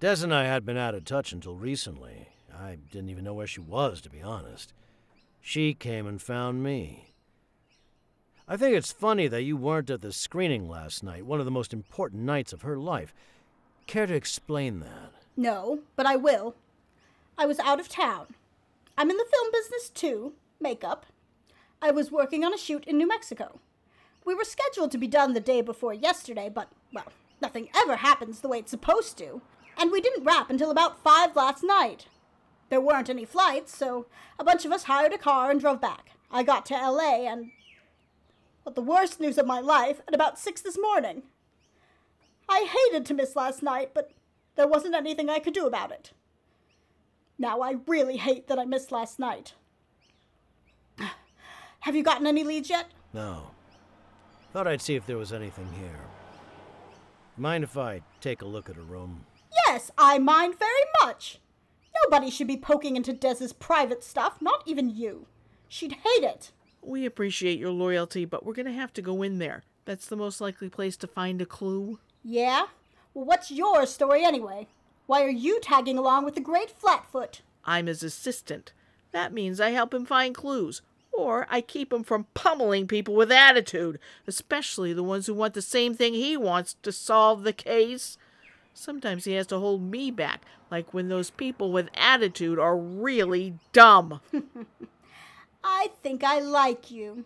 [0.00, 2.28] Des and I had been out of touch until recently.
[2.56, 4.72] I didn't even know where she was, to be honest.
[5.40, 7.12] She came and found me.
[8.46, 11.50] I think it's funny that you weren't at the screening last night, one of the
[11.50, 13.12] most important nights of her life.
[13.86, 15.12] Care to explain that?
[15.36, 16.54] No, but I will.
[17.36, 18.26] I was out of town.
[18.96, 21.06] I'm in the film business too, makeup.
[21.80, 23.60] I was working on a shoot in New Mexico.
[24.24, 28.40] We were scheduled to be done the day before yesterday, but, well, nothing ever happens
[28.40, 29.42] the way it's supposed to.
[29.76, 32.06] And we didn't wrap until about five last night.
[32.68, 34.06] There weren't any flights, so
[34.38, 36.10] a bunch of us hired a car and drove back.
[36.30, 37.50] I got to LA and
[38.64, 41.22] but the worst news of my life at about six this morning.
[42.50, 44.10] I hated to miss last night, but
[44.56, 46.12] there wasn't anything I could do about it.
[47.38, 49.54] Now I really hate that I missed last night.
[51.80, 52.88] Have you gotten any leads yet?
[53.14, 53.52] No.
[54.52, 56.00] Thought I'd see if there was anything here.
[57.38, 59.24] Mind if I take a look at her room?
[59.66, 60.72] Yes, I mind very
[61.02, 61.38] much.
[62.04, 65.26] Nobody should be poking into Des's private stuff, not even you.
[65.68, 66.50] She'd hate it.
[66.82, 69.62] We appreciate your loyalty, but we're going to have to go in there.
[69.84, 72.00] That's the most likely place to find a clue.
[72.24, 72.66] Yeah?
[73.14, 74.66] Well, what's your story anyway?
[75.06, 77.42] Why are you tagging along with the great Flatfoot?
[77.64, 78.72] I'm his assistant.
[79.12, 80.82] That means I help him find clues,
[81.18, 85.60] or I keep him from pummeling people with attitude, especially the ones who want the
[85.62, 88.16] same thing he wants to solve the case.
[88.72, 93.54] Sometimes he has to hold me back, like when those people with attitude are really
[93.72, 94.20] dumb.
[95.64, 97.24] I think I like you.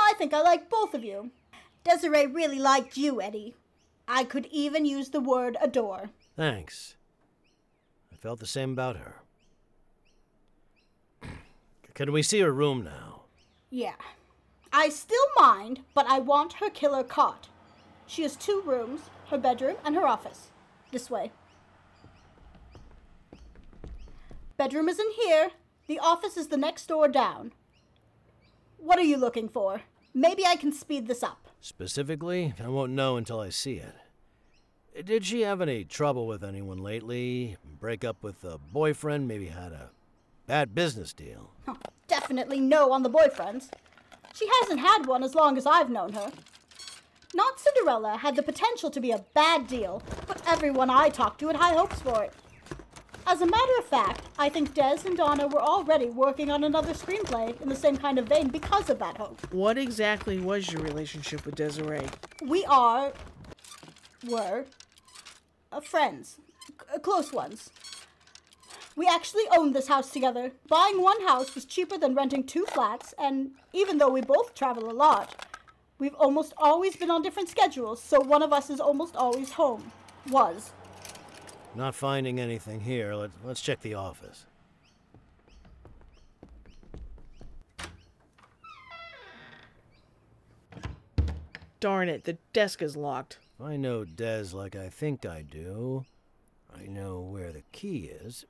[0.00, 1.30] I think I like both of you.
[1.84, 3.54] Desiree really liked you, Eddie.
[4.08, 6.08] I could even use the word adore.
[6.36, 6.96] Thanks.
[8.10, 9.16] I felt the same about her.
[11.94, 13.22] Can we see her room now?
[13.70, 13.94] Yeah.
[14.72, 17.48] I still mind, but I want her killer caught.
[18.06, 20.48] She has two rooms her bedroom and her office.
[20.90, 21.30] This way.
[24.56, 25.50] Bedroom is in here,
[25.86, 27.52] the office is the next door down.
[28.78, 29.82] What are you looking for?
[30.12, 31.48] Maybe I can speed this up.
[31.60, 35.06] Specifically, I won't know until I see it.
[35.06, 37.56] Did she have any trouble with anyone lately?
[37.64, 39.26] Break up with a boyfriend?
[39.26, 39.90] Maybe had a
[40.46, 41.50] bad business deal?
[41.66, 41.74] Huh,
[42.08, 43.68] definitely no on the boyfriends.
[44.34, 46.30] She hasn't had one as long as I've known her.
[47.34, 51.48] Not Cinderella had the potential to be a bad deal, but everyone I talked to
[51.48, 52.32] had high hopes for it.
[53.26, 56.92] As a matter of fact, I think Des and Donna were already working on another
[56.92, 59.40] screenplay in the same kind of vein because of that hope.
[59.52, 62.06] What exactly was your relationship with Desiree?
[62.46, 63.12] We are,
[64.28, 64.66] were,
[65.72, 66.36] uh, friends,
[66.68, 67.70] c- close ones.
[68.96, 70.52] We actually own this house together.
[70.68, 74.88] Buying one house was cheaper than renting two flats, and even though we both travel
[74.88, 75.46] a lot,
[75.98, 79.90] we've almost always been on different schedules, so one of us is almost always home.
[80.30, 80.72] Was.
[81.74, 83.14] Not finding anything here.
[83.14, 84.46] Let, let's check the office.
[91.80, 93.38] Darn it, the desk is locked.
[93.62, 96.06] I know Des like I think I do.
[96.74, 98.46] I know where the key is.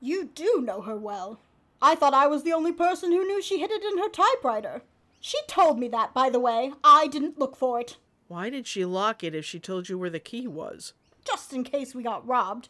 [0.00, 1.40] You do know her well.
[1.80, 4.82] I thought I was the only person who knew she hid it in her typewriter.
[5.20, 6.72] She told me that, by the way.
[6.84, 7.96] I didn't look for it.
[8.28, 10.92] Why did she lock it if she told you where the key was?
[11.24, 12.68] Just in case we got robbed.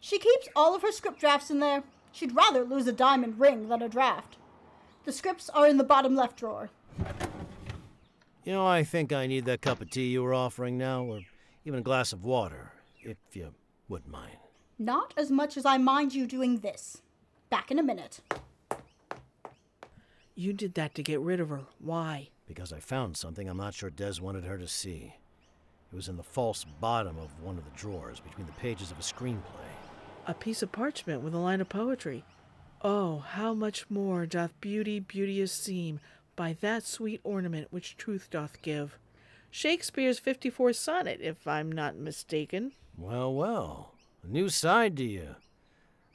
[0.00, 1.82] She keeps all of her script drafts in there.
[2.12, 4.36] She'd rather lose a diamond ring than a draft.
[5.04, 6.70] The scripts are in the bottom left drawer.
[8.44, 11.20] You know, I think I need that cup of tea you were offering now, or
[11.64, 13.52] even a glass of water, if you
[13.88, 14.38] wouldn't mind.
[14.78, 17.02] Not as much as I mind you doing this.
[17.50, 18.20] Back in a minute.
[20.36, 21.62] You did that to get rid of her.
[21.80, 22.28] Why?
[22.46, 25.14] Because I found something I'm not sure Des wanted her to see.
[25.92, 28.98] It was in the false bottom of one of the drawers between the pages of
[28.98, 29.72] a screenplay.
[30.28, 32.22] A piece of parchment with a line of poetry.
[32.80, 35.98] Oh, how much more doth beauty beauteous seem
[36.36, 38.96] by that sweet ornament which truth doth give.
[39.50, 42.72] Shakespeare's 54th sonnet, if I'm not mistaken.
[42.96, 45.36] Well, well, a new side to you.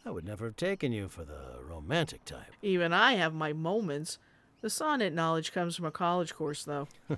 [0.06, 2.54] I would never have taken you for the romantic type.
[2.62, 4.20] Even I have my moments.
[4.62, 6.88] The sonnet knowledge comes from a college course, though.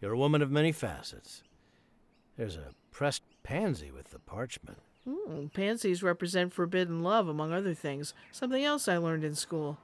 [0.00, 1.42] You're a woman of many facets.
[2.36, 4.78] There's a pressed pansy with the parchment.
[5.08, 8.14] Hmm, pansies represent forbidden love, among other things.
[8.32, 9.78] Something else I learned in school.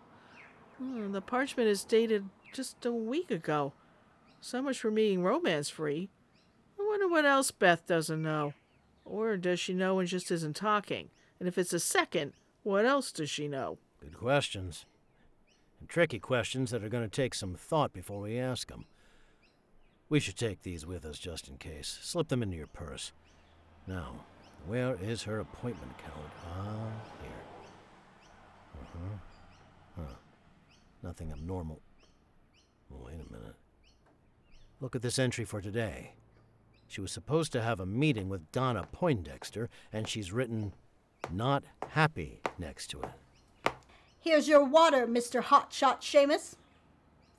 [0.79, 3.73] Hmm, the parchment is dated just a week ago.
[4.41, 6.09] So much for being romance free.
[6.79, 8.55] I wonder what else Beth doesn't know.
[9.11, 11.11] Or does she know and just isn't talking?
[11.41, 13.79] And if it's a second, what else does she know?
[14.01, 14.87] Good questions.
[15.81, 18.85] And tricky questions that are going to take some thought before we ask them.
[20.09, 21.99] We should take these with us just in case.
[22.03, 23.11] Slip them into your purse.
[23.89, 24.25] Now,
[24.69, 26.31] where is her appointment calendar?
[26.47, 27.33] Ah, here.
[28.81, 30.03] Uh huh.
[30.03, 30.15] Huh.
[31.03, 31.81] Nothing abnormal.
[32.91, 33.57] Wait a minute.
[34.81, 36.13] Look at this entry for today.
[36.91, 40.73] She was supposed to have a meeting with Donna Poindexter, and she's written
[41.31, 43.73] not happy next to it.
[44.19, 45.41] Here's your water, Mr.
[45.41, 46.57] Hotshot shamus.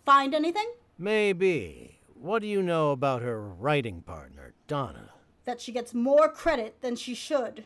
[0.05, 0.71] Find anything?
[0.97, 1.99] Maybe.
[2.13, 5.09] What do you know about her writing partner, Donna?
[5.43, 7.65] That she gets more credit than she should.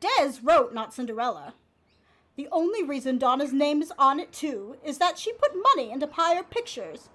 [0.00, 1.54] Des wrote Not Cinderella.
[2.36, 6.06] The only reason Donna's name is on it, too, is that she put money into
[6.06, 7.08] Pyre Pictures,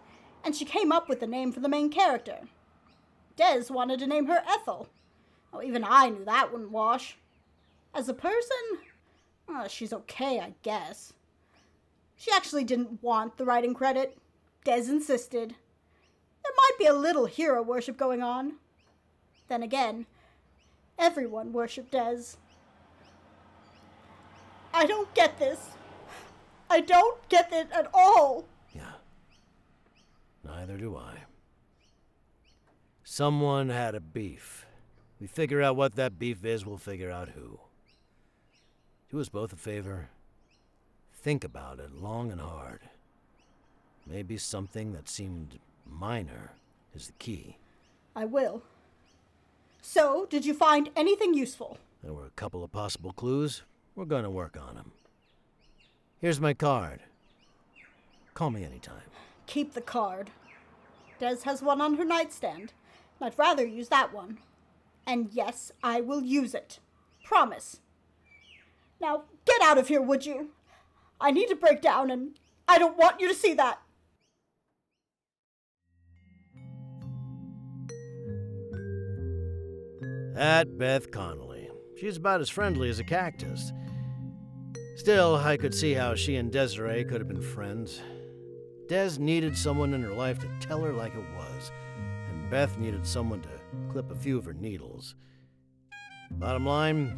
[0.43, 2.39] and she came up with the name for the main character.
[3.35, 4.89] Des wanted to name her Ethel.
[5.53, 7.17] Oh, even I knew that wouldn't wash.
[7.93, 8.79] As a person,
[9.49, 11.13] oh, she's okay, I guess.
[12.15, 14.17] She actually didn't want the writing credit.
[14.63, 15.55] Des insisted.
[16.43, 18.53] There might be a little hero worship going on.
[19.47, 20.05] Then again,
[20.97, 22.37] everyone worshipped Des.
[24.73, 25.59] I don't get this.
[26.69, 28.45] I don't get it at all.
[28.73, 28.93] Yeah.
[30.45, 31.17] Neither do I.
[33.13, 34.65] Someone had a beef.
[35.19, 37.59] We figure out what that beef is, we'll figure out who.
[39.09, 40.07] Do us both a favor.
[41.13, 42.79] Think about it long and hard.
[44.07, 46.53] Maybe something that seemed minor
[46.95, 47.57] is the key.
[48.15, 48.63] I will.
[49.81, 51.79] So, did you find anything useful?
[52.01, 53.63] There were a couple of possible clues.
[53.93, 54.93] We're going to work on them.
[56.21, 57.01] Here's my card.
[58.35, 59.03] Call me anytime.
[59.47, 60.29] Keep the card.
[61.19, 62.71] Des has one on her nightstand.
[63.21, 64.39] I'd rather use that one.
[65.05, 66.79] And yes, I will use it.
[67.23, 67.79] Promise.
[68.99, 70.49] Now, get out of here, would you?
[71.19, 73.79] I need to break down, and I don't want you to see that.
[80.35, 81.69] At Beth Connolly.
[81.99, 83.71] She's about as friendly as a cactus.
[84.95, 88.01] Still, I could see how she and Desiree could have been friends.
[88.87, 91.71] Des needed someone in her life to tell her like it was,
[92.51, 93.49] Beth needed someone to
[93.89, 95.15] clip a few of her needles.
[96.31, 97.17] Bottom line,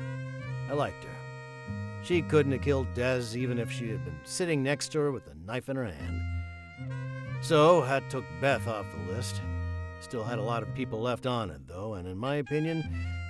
[0.69, 2.03] I liked her.
[2.03, 5.25] She couldn't have killed Des even if she had been sitting next to her with
[5.25, 6.21] a knife in her hand.
[7.41, 9.41] So, I took Beth off the list.
[10.01, 12.83] Still had a lot of people left on it, though, and in my opinion,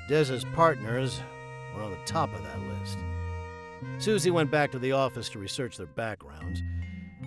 [0.09, 1.21] Des's partners
[1.73, 2.97] were on the top of that list.
[3.97, 6.61] Susie went back to the office to research their backgrounds.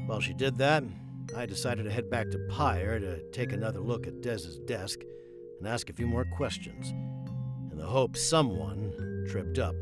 [0.07, 0.85] While she did that,
[1.35, 5.01] I decided to head back to Pyre to take another look at Des's desk
[5.59, 6.91] and ask a few more questions,
[7.71, 9.75] in the hope someone tripped up.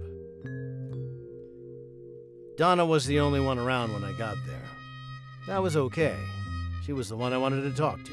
[2.57, 4.63] Donna was the only one around when I got there.
[5.47, 6.17] That was okay.
[6.85, 8.13] She was the one I wanted to talk to.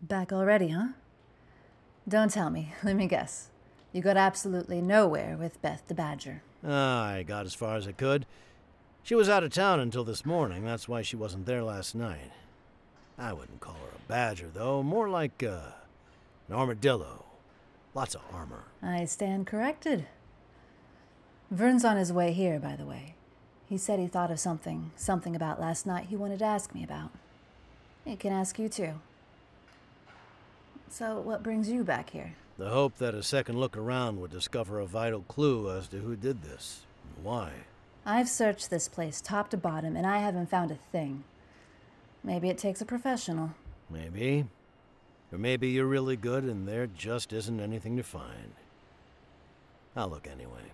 [0.00, 0.88] Back already, huh?
[2.06, 2.74] Don't tell me.
[2.84, 3.48] Let me guess.
[3.92, 6.42] You got absolutely nowhere with Beth the Badger.
[6.66, 8.26] Ah, I got as far as I could.
[9.02, 10.64] She was out of town until this morning.
[10.64, 12.32] That's why she wasn't there last night.
[13.18, 14.82] I wouldn't call her a badger, though.
[14.82, 15.72] More like uh,
[16.48, 17.24] an armadillo.
[17.94, 18.64] Lots of armor.
[18.82, 20.06] I stand corrected.
[21.50, 23.14] Vern's on his way here, by the way.
[23.68, 26.82] He said he thought of something, something about last night he wanted to ask me
[26.82, 27.10] about.
[28.04, 29.00] He can ask you too.
[30.88, 32.34] So, what brings you back here?
[32.56, 36.14] The hope that a second look around would discover a vital clue as to who
[36.14, 37.50] did this and why.
[38.06, 41.24] I've searched this place top to bottom and I haven't found a thing.
[42.22, 43.50] Maybe it takes a professional.
[43.90, 44.46] Maybe.
[45.32, 48.52] Or maybe you're really good and there just isn't anything to find.
[49.96, 50.72] I'll look anyway.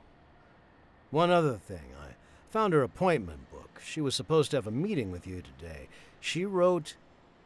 [1.11, 2.13] One other thing, I
[2.51, 3.81] found her appointment book.
[3.83, 5.89] She was supposed to have a meeting with you today.
[6.21, 6.97] She wrote,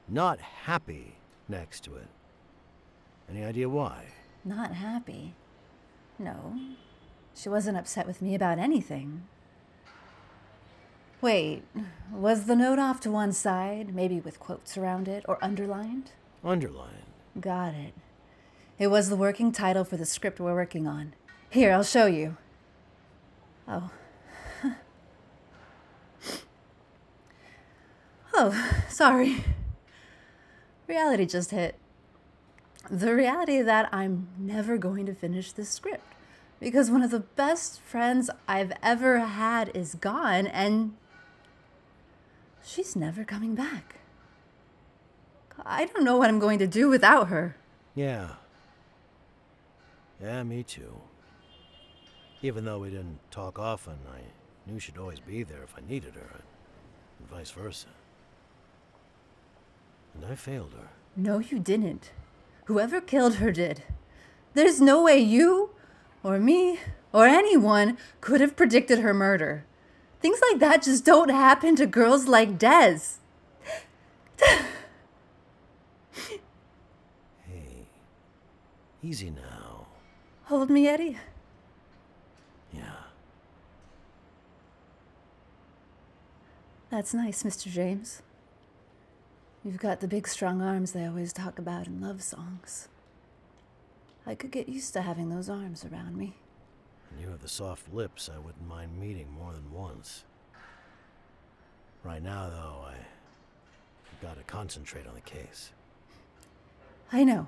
[0.09, 1.14] not happy,
[1.49, 2.09] next to it.
[3.30, 4.07] Any idea why?
[4.45, 5.34] Not happy.
[6.18, 6.59] No.
[7.34, 9.26] She wasn't upset with me about anything.
[11.20, 11.62] Wait,
[12.12, 16.12] was the note off to one side, maybe with quotes around it, or underlined?
[16.45, 17.07] Underline.
[17.40, 17.95] Got it.
[18.78, 21.14] It was the working title for the script we're working on.
[21.49, 22.36] Here, I'll show you.
[23.66, 23.90] Oh.
[28.34, 29.42] oh, sorry.
[30.86, 31.76] Reality just hit.
[32.91, 36.14] The reality that I'm never going to finish this script
[36.61, 40.95] because one of the best friends I've ever had is gone and
[42.64, 44.01] she's never coming back.
[45.64, 47.57] I don't know what I'm going to do without her.
[47.95, 48.35] Yeah.
[50.20, 51.01] Yeah, me too.
[52.43, 56.14] Even though we didn't talk often, I knew she'd always be there if I needed
[56.14, 56.41] her,
[57.18, 57.89] and vice versa.
[60.14, 60.89] And I failed her.
[61.16, 62.11] No, you didn't.
[62.67, 63.83] Whoever killed her did.
[64.55, 65.71] There's no way you,
[66.23, 66.79] or me,
[67.12, 69.65] or anyone could have predicted her murder.
[70.21, 73.01] Things like that just don't happen to girls like Des.
[77.47, 77.87] Hey,
[79.03, 79.87] easy now.
[80.45, 81.19] Hold me, Eddie.
[82.73, 83.05] Yeah.
[86.91, 87.71] That's nice, Mr.
[87.71, 88.23] James.
[89.65, 92.89] You've got the big, strong arms they always talk about in love songs.
[94.27, 96.35] I could get used to having those arms around me.
[97.11, 100.25] And you have the soft lips I wouldn't mind meeting more than once.
[102.03, 102.95] Right now, though, I.
[104.12, 105.73] I've got to concentrate on the case.
[107.11, 107.47] I know.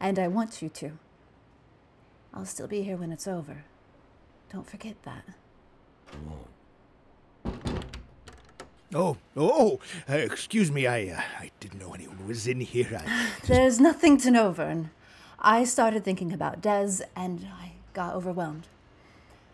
[0.00, 0.92] And I want you to.
[2.32, 3.64] I'll still be here when it's over.
[4.50, 5.24] Don't forget that.
[6.12, 6.55] I won't.
[8.94, 10.86] Oh, oh, uh, excuse me.
[10.86, 13.02] I, uh, I didn't know anyone was in here.
[13.04, 14.90] I, There's nothing to know, Vern.
[15.38, 18.68] I started thinking about Des, and I got overwhelmed.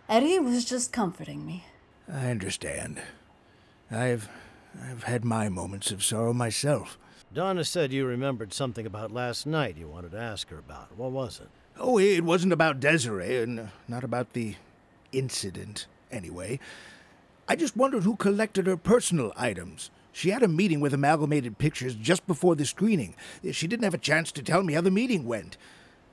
[0.09, 1.65] Eddie was just comforting me.
[2.13, 3.01] I understand.
[3.91, 4.29] I've,
[4.81, 6.99] I've had my moments of sorrow myself.
[7.33, 10.97] Donna said you remembered something about last night you wanted to ask her about.
[10.97, 11.49] What was it?
[11.79, 14.57] Oh, it wasn't about Desiree, and not about the
[15.13, 16.61] incident, anyway.
[17.49, 19.91] I just wondered who collected her personal items.
[20.13, 23.15] She had a meeting with Amalgamated Pictures just before the screening.
[23.51, 25.57] She didn't have a chance to tell me how the meeting went.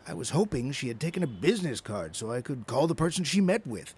[0.08, 3.24] I was hoping she had taken a business card so I could call the person
[3.24, 3.94] she met with.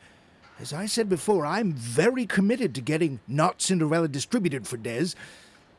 [0.59, 5.09] As I said before, I'm very committed to getting Not Cinderella distributed for Des.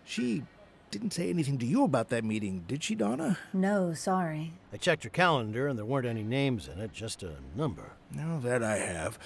[0.04, 0.44] She
[0.90, 3.38] didn't say anything to you about that meeting, did she, Donna?
[3.52, 4.52] No, sorry.
[4.72, 7.92] I checked her calendar and there weren't any names in it, just a number.
[8.14, 9.18] No, that I have.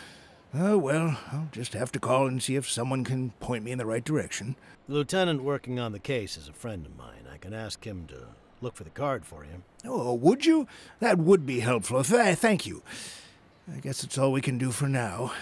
[0.58, 3.78] Oh, well, I'll just have to call and see if someone can point me in
[3.78, 4.56] the right direction.
[4.88, 7.26] The lieutenant working on the case is a friend of mine.
[7.30, 8.28] I can ask him to
[8.62, 9.62] look for the card for you.
[9.84, 10.66] Oh, would you?
[11.00, 12.02] That would be helpful.
[12.02, 12.82] Th- thank you.
[13.70, 15.32] I guess that's all we can do for now.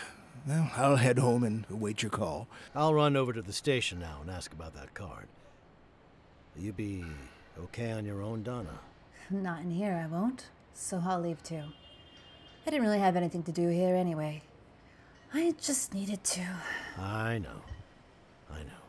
[0.49, 2.49] Well, I'll head home and await your call.
[2.75, 5.29] I'll run over to the station now and ask about that card.
[6.57, 7.05] Will you be
[7.63, 8.81] okay on your own, Donna?
[9.31, 10.47] Not in here, I won't.
[10.73, 11.63] So I'll leave too.
[12.67, 14.43] I didn't really have anything to do here anyway.
[15.37, 16.43] I just needed to.
[16.97, 17.61] I know.
[18.53, 18.85] I know.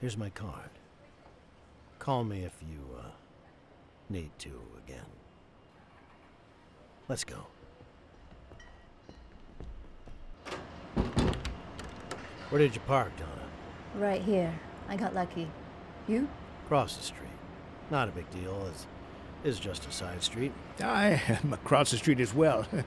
[0.00, 0.70] Here's my card.
[1.98, 3.10] Call me if you, uh,
[4.08, 4.52] need to
[4.86, 5.06] again.
[7.08, 7.46] Let's go.
[12.50, 13.48] Where did you park, Donna?
[13.96, 14.52] Right here.
[14.88, 15.48] I got lucky.
[16.06, 16.28] You?
[16.66, 17.30] Across the street.
[17.90, 18.64] Not a big deal.
[18.70, 18.86] It's,
[19.42, 20.52] it's just a side street.
[20.80, 22.64] I am across the street as well.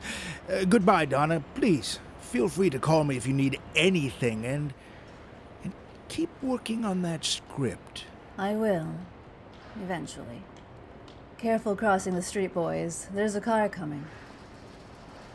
[0.50, 1.42] Uh, goodbye, Donna.
[1.56, 4.74] Please, feel free to call me if you need anything, and,
[5.64, 5.74] and
[6.10, 8.06] keep working on that script.
[8.38, 8.90] I will.
[9.76, 10.42] Eventually.
[11.38, 13.08] Careful crossing the street, boys.
[13.14, 14.06] There's a car coming.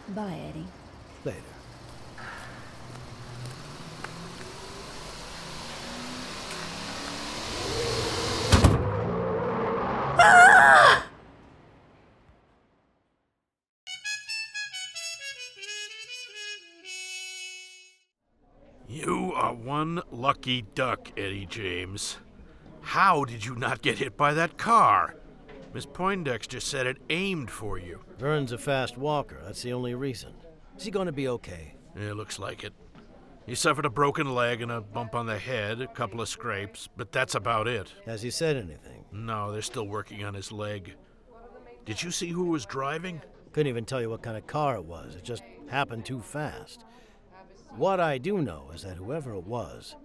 [0.08, 0.66] Bye, Eddie.
[1.24, 1.57] Later.
[19.78, 22.16] One lucky duck, Eddie James.
[22.80, 25.14] How did you not get hit by that car?
[25.72, 28.00] Miss Poindexter said it aimed for you.
[28.18, 29.40] Vern's a fast walker.
[29.44, 30.32] That's the only reason.
[30.76, 31.76] Is he going to be okay?
[31.96, 32.72] Yeah, looks like it.
[33.46, 36.88] He suffered a broken leg and a bump on the head, a couple of scrapes,
[36.96, 37.94] but that's about it.
[38.04, 39.04] Has he said anything?
[39.12, 40.96] No, they're still working on his leg.
[41.84, 43.22] Did you see who was driving?
[43.52, 45.14] Couldn't even tell you what kind of car it was.
[45.14, 46.84] It just happened too fast.
[47.76, 49.96] What I do know is that whoever it was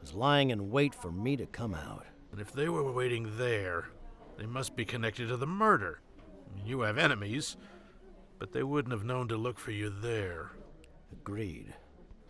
[0.00, 2.04] was lying in wait for me to come out.
[2.32, 3.88] And if they were waiting there,
[4.36, 6.00] they must be connected to the murder.
[6.66, 7.56] You have enemies,
[8.38, 10.52] but they wouldn't have known to look for you there.
[11.12, 11.74] Agreed.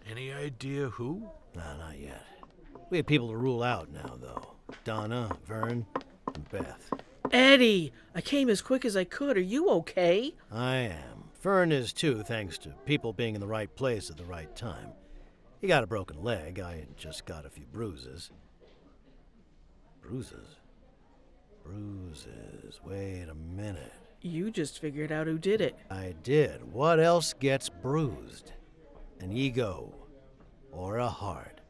[0.09, 1.28] Any idea who?
[1.55, 2.24] Nah, not yet.
[2.91, 4.55] We have people to rule out now, though
[4.85, 5.87] Donna, Vern,
[6.35, 6.93] and Beth.
[7.32, 9.37] Eddie, I came as quick as I could.
[9.37, 10.35] Are you okay?
[10.53, 11.13] I am.
[11.45, 14.92] Vern is too, thanks to people being in the right place at the right time.
[15.61, 16.59] He got a broken leg.
[16.59, 18.30] I just got a few bruises.
[20.01, 20.57] Bruises?
[21.62, 22.80] Bruises.
[22.82, 23.92] Wait a minute.
[24.22, 25.76] You just figured out who did it.
[25.90, 26.72] I did.
[26.72, 28.53] What else gets bruised?
[29.20, 29.95] An ego
[30.72, 31.61] or a heart,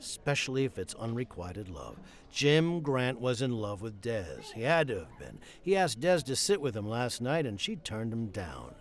[0.00, 1.98] especially if it's unrequited love.
[2.30, 4.54] Jim Grant was in love with Des.
[4.54, 5.38] He had to have been.
[5.60, 8.76] He asked Des to sit with him last night, and she turned him down.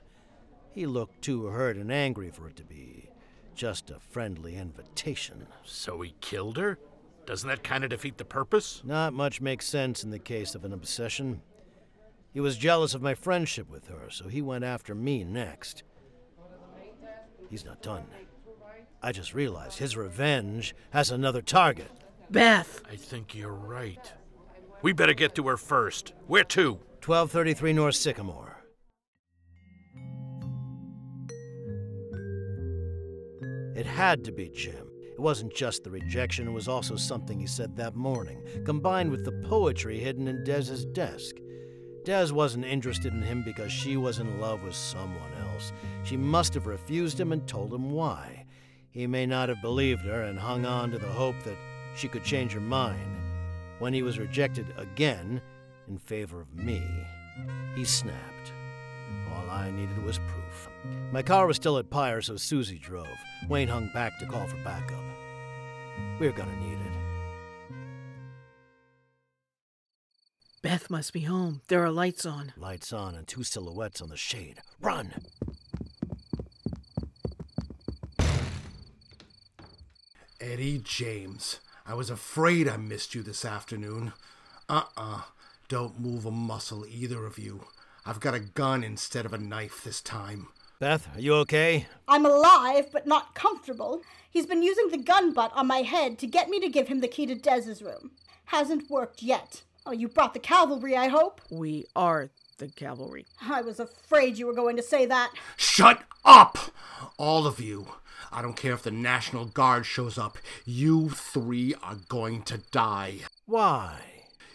[0.74, 3.10] He looked too hurt and angry for it to be
[3.56, 5.48] just a friendly invitation.
[5.64, 6.80] So he killed her?
[7.26, 8.82] Doesn't that kind of defeat the purpose?
[8.84, 11.42] Not much makes sense in the case of an obsession.
[12.34, 15.84] He was jealous of my friendship with her, so he went after me next.
[17.50, 18.06] He's not done.
[19.04, 21.92] I just realized his revenge has another target.
[22.30, 22.82] Beth!
[22.90, 24.14] I think you're right.
[24.82, 26.14] We better get to her first.
[26.28, 26.74] Where to?
[27.04, 28.61] 1233 North Sycamore.
[33.82, 34.92] It had to be Jim.
[35.12, 39.26] It wasn't just the rejection, it was also something he said that morning, combined with
[39.26, 41.38] the poetry hidden in Des's desk.
[42.06, 45.74] Des wasn't interested in him because she was in love with someone else.
[46.04, 48.46] She must have refused him and told him why.
[48.92, 51.58] He may not have believed her and hung on to the hope that
[51.96, 53.18] she could change her mind.
[53.80, 55.42] When he was rejected again
[55.88, 56.84] in favor of me,
[57.74, 58.54] he snapped.
[59.34, 60.70] All I needed was proof.
[61.12, 63.08] My car was still at Pyre, so Susie drove.
[63.48, 65.04] Wayne hung back to call for backup.
[66.20, 67.02] We are gonna need it.
[70.62, 71.62] Beth must be home.
[71.70, 72.54] There are lights on.
[72.56, 74.62] Lights on and two silhouettes on the shade.
[74.80, 75.14] Run!
[80.40, 84.14] Eddie James, I was afraid I missed you this afternoon.
[84.70, 85.16] Uh uh-uh.
[85.16, 85.22] uh.
[85.68, 87.66] do not move a muscle, either of you.
[88.06, 90.48] I've got a gun instead of a knife this time.
[90.80, 91.86] Beth, are you okay?
[92.08, 94.02] I'm alive, but not comfortable.
[94.30, 97.02] He's been using the gun butt on my head to get me to give him
[97.02, 98.12] the key to Des's room.
[98.46, 99.64] Hasn't worked yet.
[99.86, 101.42] Oh, you brought the cavalry, I hope?
[101.52, 103.26] We are the cavalry.
[103.42, 105.32] I was afraid you were going to say that.
[105.56, 106.58] Shut up!
[107.18, 107.88] All of you.
[108.32, 110.38] I don't care if the National Guard shows up.
[110.66, 113.20] You three are going to die.
[113.46, 114.11] Why?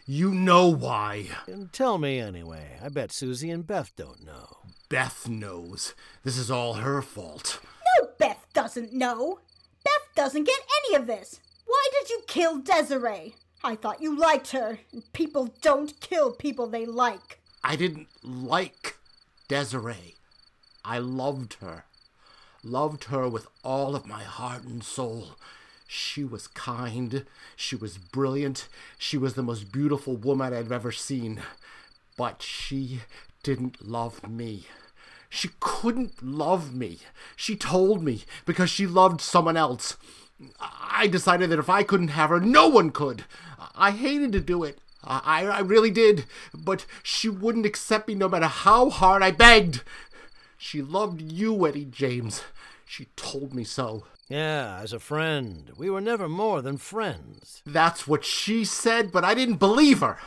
[0.08, 1.26] You know why.
[1.72, 2.78] Tell me anyway.
[2.80, 4.58] I bet Susie and Beth don't know.
[4.88, 5.94] Beth knows.
[6.22, 7.58] This is all her fault.
[8.00, 9.40] No, Beth doesn't know.
[9.84, 11.40] Beth doesn't get any of this.
[11.64, 13.34] Why did you kill Desiree?
[13.64, 17.40] I thought you liked her, and people don't kill people they like.
[17.64, 18.98] I didn't like
[19.48, 20.14] Desiree.
[20.84, 21.84] I loved her.
[22.62, 25.30] Loved her with all of my heart and soul.
[25.86, 27.24] She was kind.
[27.54, 28.68] She was brilliant.
[28.98, 31.40] She was the most beautiful woman I've ever seen.
[32.16, 33.00] But she
[33.42, 34.66] didn't love me.
[35.28, 36.98] She couldn't love me.
[37.36, 39.96] She told me because she loved someone else.
[40.60, 43.24] I decided that if I couldn't have her, no one could.
[43.74, 44.78] I hated to do it.
[45.04, 46.24] I, I really did.
[46.52, 49.82] But she wouldn't accept me no matter how hard I begged.
[50.58, 52.42] She loved you, Eddie James.
[52.84, 54.04] She told me so.
[54.28, 55.70] Yeah, as a friend.
[55.76, 57.62] We were never more than friends.
[57.64, 60.18] That's what she said, but I didn't believe her.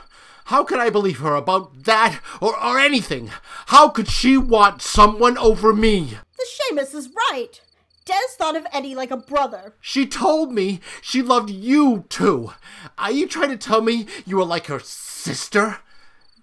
[0.45, 3.29] How could I believe her about that or, or anything?
[3.67, 6.17] How could she want someone over me?
[6.37, 7.59] The shamus is right.
[8.05, 9.75] Des thought of Eddie like a brother.
[9.81, 12.53] She told me she loved you too.
[12.97, 15.79] Are you trying to tell me you were like her sister?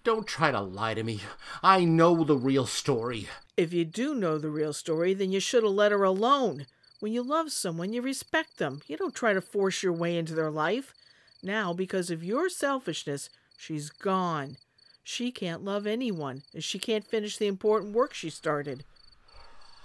[0.05, 1.23] Don't try to lie to me.
[1.63, 3.29] I know the real story.
[3.57, 6.67] If you do know the real story, then you should have let her alone.
[7.01, 8.81] When you love someone, you respect them.
[8.87, 10.95] You don't try to force your way into their life.
[11.43, 14.57] Now, because of your selfishness, she's gone.
[15.05, 18.85] She can't love anyone, and she can't finish the important work she started.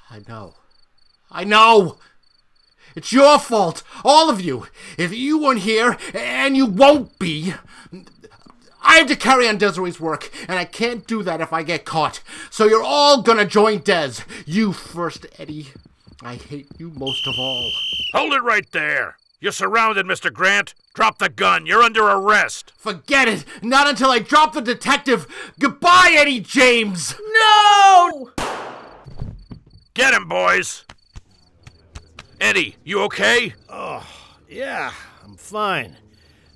[0.10, 0.56] I know.
[1.30, 1.98] I know!
[2.96, 4.68] It's your fault, all of you.
[4.98, 7.54] If you weren't here, and you won't be,
[8.82, 11.86] I have to carry on Desiree's work, and I can't do that if I get
[11.86, 12.22] caught.
[12.50, 14.24] So you're all gonna join Des.
[14.46, 15.68] You first, Eddie.
[16.24, 17.72] I hate you most of all.
[18.14, 19.18] Hold it right there.
[19.40, 20.32] You're surrounded, Mr.
[20.32, 20.76] Grant.
[20.94, 21.66] Drop the gun.
[21.66, 22.74] You're under arrest.
[22.78, 23.46] Forget it.
[23.64, 25.26] Not until I drop the detective.
[25.60, 27.16] Goodbye, Eddie James.
[27.34, 28.32] No!
[29.96, 30.86] Get him, boys.
[32.40, 33.54] Eddie, you okay?
[33.68, 34.08] Oh,
[34.48, 34.92] yeah,
[35.24, 35.98] I'm fine.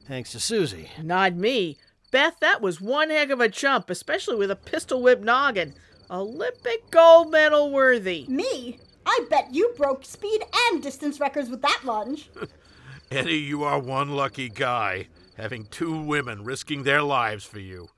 [0.08, 0.90] Thanks to Susie.
[1.02, 1.78] Not me.
[2.12, 5.74] Beth, that was one heck of a jump, especially with a pistol whip noggin.
[6.10, 8.26] Olympic gold medal worthy.
[8.28, 8.80] Me?
[9.06, 12.30] I bet you broke speed and distance records with that lunge.
[13.12, 17.90] Eddie, you are one lucky guy, having two women risking their lives for you.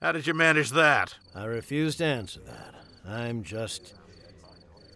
[0.00, 1.14] How did you manage that?
[1.34, 2.74] I refuse to answer that.
[3.06, 3.94] I'm just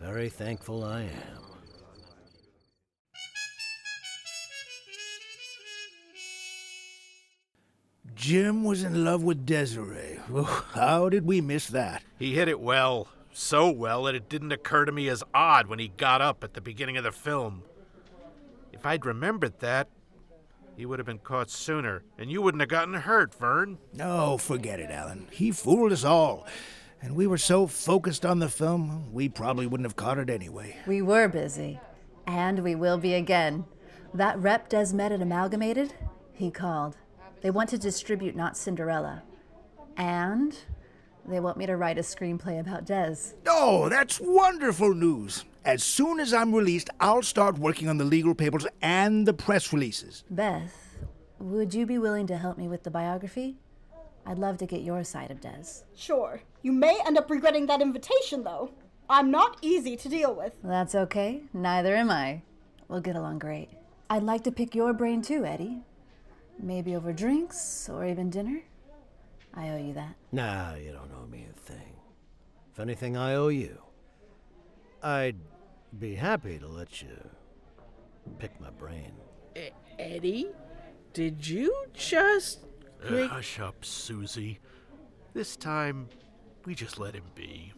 [0.00, 1.36] very thankful I am.
[8.14, 10.18] Jim was in love with Desiree.
[10.32, 12.02] Oh, how did we miss that?
[12.18, 15.78] He hit it well, so well that it didn't occur to me as odd when
[15.78, 17.62] he got up at the beginning of the film.
[18.72, 19.88] If I'd remembered that,
[20.74, 23.78] he would have been caught sooner, and you wouldn't have gotten hurt, Vern.
[23.92, 25.28] No, forget it, Allen.
[25.30, 26.46] He fooled us all.
[27.02, 30.76] And we were so focused on the film, we probably wouldn't have caught it anyway.
[30.86, 31.78] We were busy.
[32.26, 33.66] And we will be again.
[34.14, 35.94] That rep Des met at Amalgamated,
[36.32, 36.96] he called.
[37.42, 39.22] They want to distribute Not Cinderella.
[39.96, 40.56] And
[41.32, 43.16] they want me to write a screenplay about Des.
[43.46, 45.44] Oh, that's wonderful news.
[45.64, 49.72] As soon as I'm released, I'll start working on the legal papers and the press
[49.72, 50.24] releases.
[50.30, 50.96] Beth,
[51.38, 53.56] would you be willing to help me with the biography?
[54.24, 55.82] I'd love to get your side of Des.
[55.94, 56.42] Sure.
[56.62, 58.70] You may end up regretting that invitation, though.
[59.08, 60.54] I'm not easy to deal with.
[60.64, 61.42] That's okay.
[61.52, 62.42] Neither am I.
[62.88, 63.70] We'll get along great.
[64.10, 65.78] I'd like to pick your brain too, Eddie.
[66.58, 68.62] Maybe over drinks or even dinner.
[69.56, 70.14] I owe you that.
[70.32, 71.96] Nah, you don't owe me a thing.
[72.72, 73.78] If anything, I owe you.
[75.02, 75.36] I'd
[75.98, 77.16] be happy to let you
[78.38, 79.12] pick my brain.
[79.56, 80.48] E- Eddie,
[81.14, 82.60] did you just.
[83.02, 84.58] Uh, hush up, Susie.
[85.32, 86.08] This time,
[86.64, 87.72] we just let him be.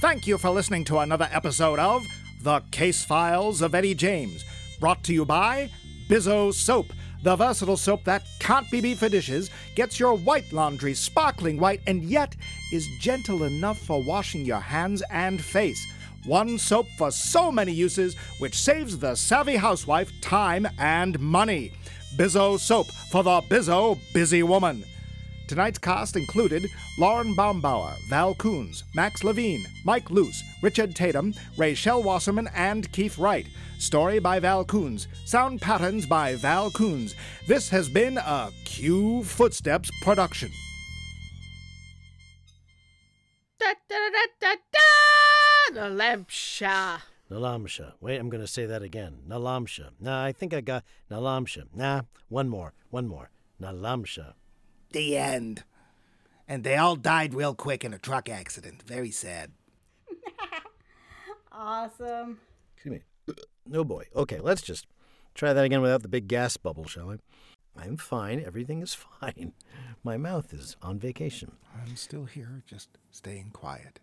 [0.00, 2.06] Thank you for listening to another episode of
[2.42, 4.44] The Case Files of Eddie James,
[4.80, 5.70] brought to you by
[6.08, 6.86] Bizzo Soap,
[7.22, 11.80] the versatile soap that can't be beat for dishes, gets your white laundry sparkling white,
[11.86, 12.34] and yet
[12.72, 15.86] is gentle enough for washing your hands and face.
[16.24, 21.72] One soap for so many uses, which saves the savvy housewife time and money.
[22.16, 24.84] Bizzo Soap for the Bizzo busy woman.
[25.50, 32.48] Tonight's cast included Lauren Baumbauer, Val Kuhns, Max Levine, Mike Luce, Richard Tatum, Raishel Wasserman,
[32.54, 33.48] and Keith Wright.
[33.80, 35.08] Story by Val Kuhns.
[35.24, 37.16] Sound patterns by Val Kuhns.
[37.48, 40.52] This has been a Q Footsteps production.
[43.58, 45.74] Da da da da da!
[45.74, 47.00] The Lampsha.
[47.28, 47.94] Nalamsha.
[48.00, 49.22] Wait, I'm going to say that again.
[49.28, 49.90] Nalamsha.
[49.98, 51.64] Nah, I think I got Nalamsha.
[51.74, 52.72] Nah, one more.
[52.90, 53.30] One more.
[53.60, 54.34] Nalamsha.
[54.92, 55.64] The end.
[56.48, 58.82] And they all died real quick in a truck accident.
[58.82, 59.52] Very sad.
[61.52, 62.38] Awesome.
[62.76, 63.34] Excuse me.
[63.66, 64.04] No boy.
[64.16, 64.86] Okay, let's just
[65.34, 67.18] try that again without the big gas bubble, shall I?
[67.80, 68.42] I'm fine.
[68.44, 69.52] Everything is fine.
[70.02, 71.52] My mouth is on vacation.
[71.80, 74.00] I'm still here, just staying quiet.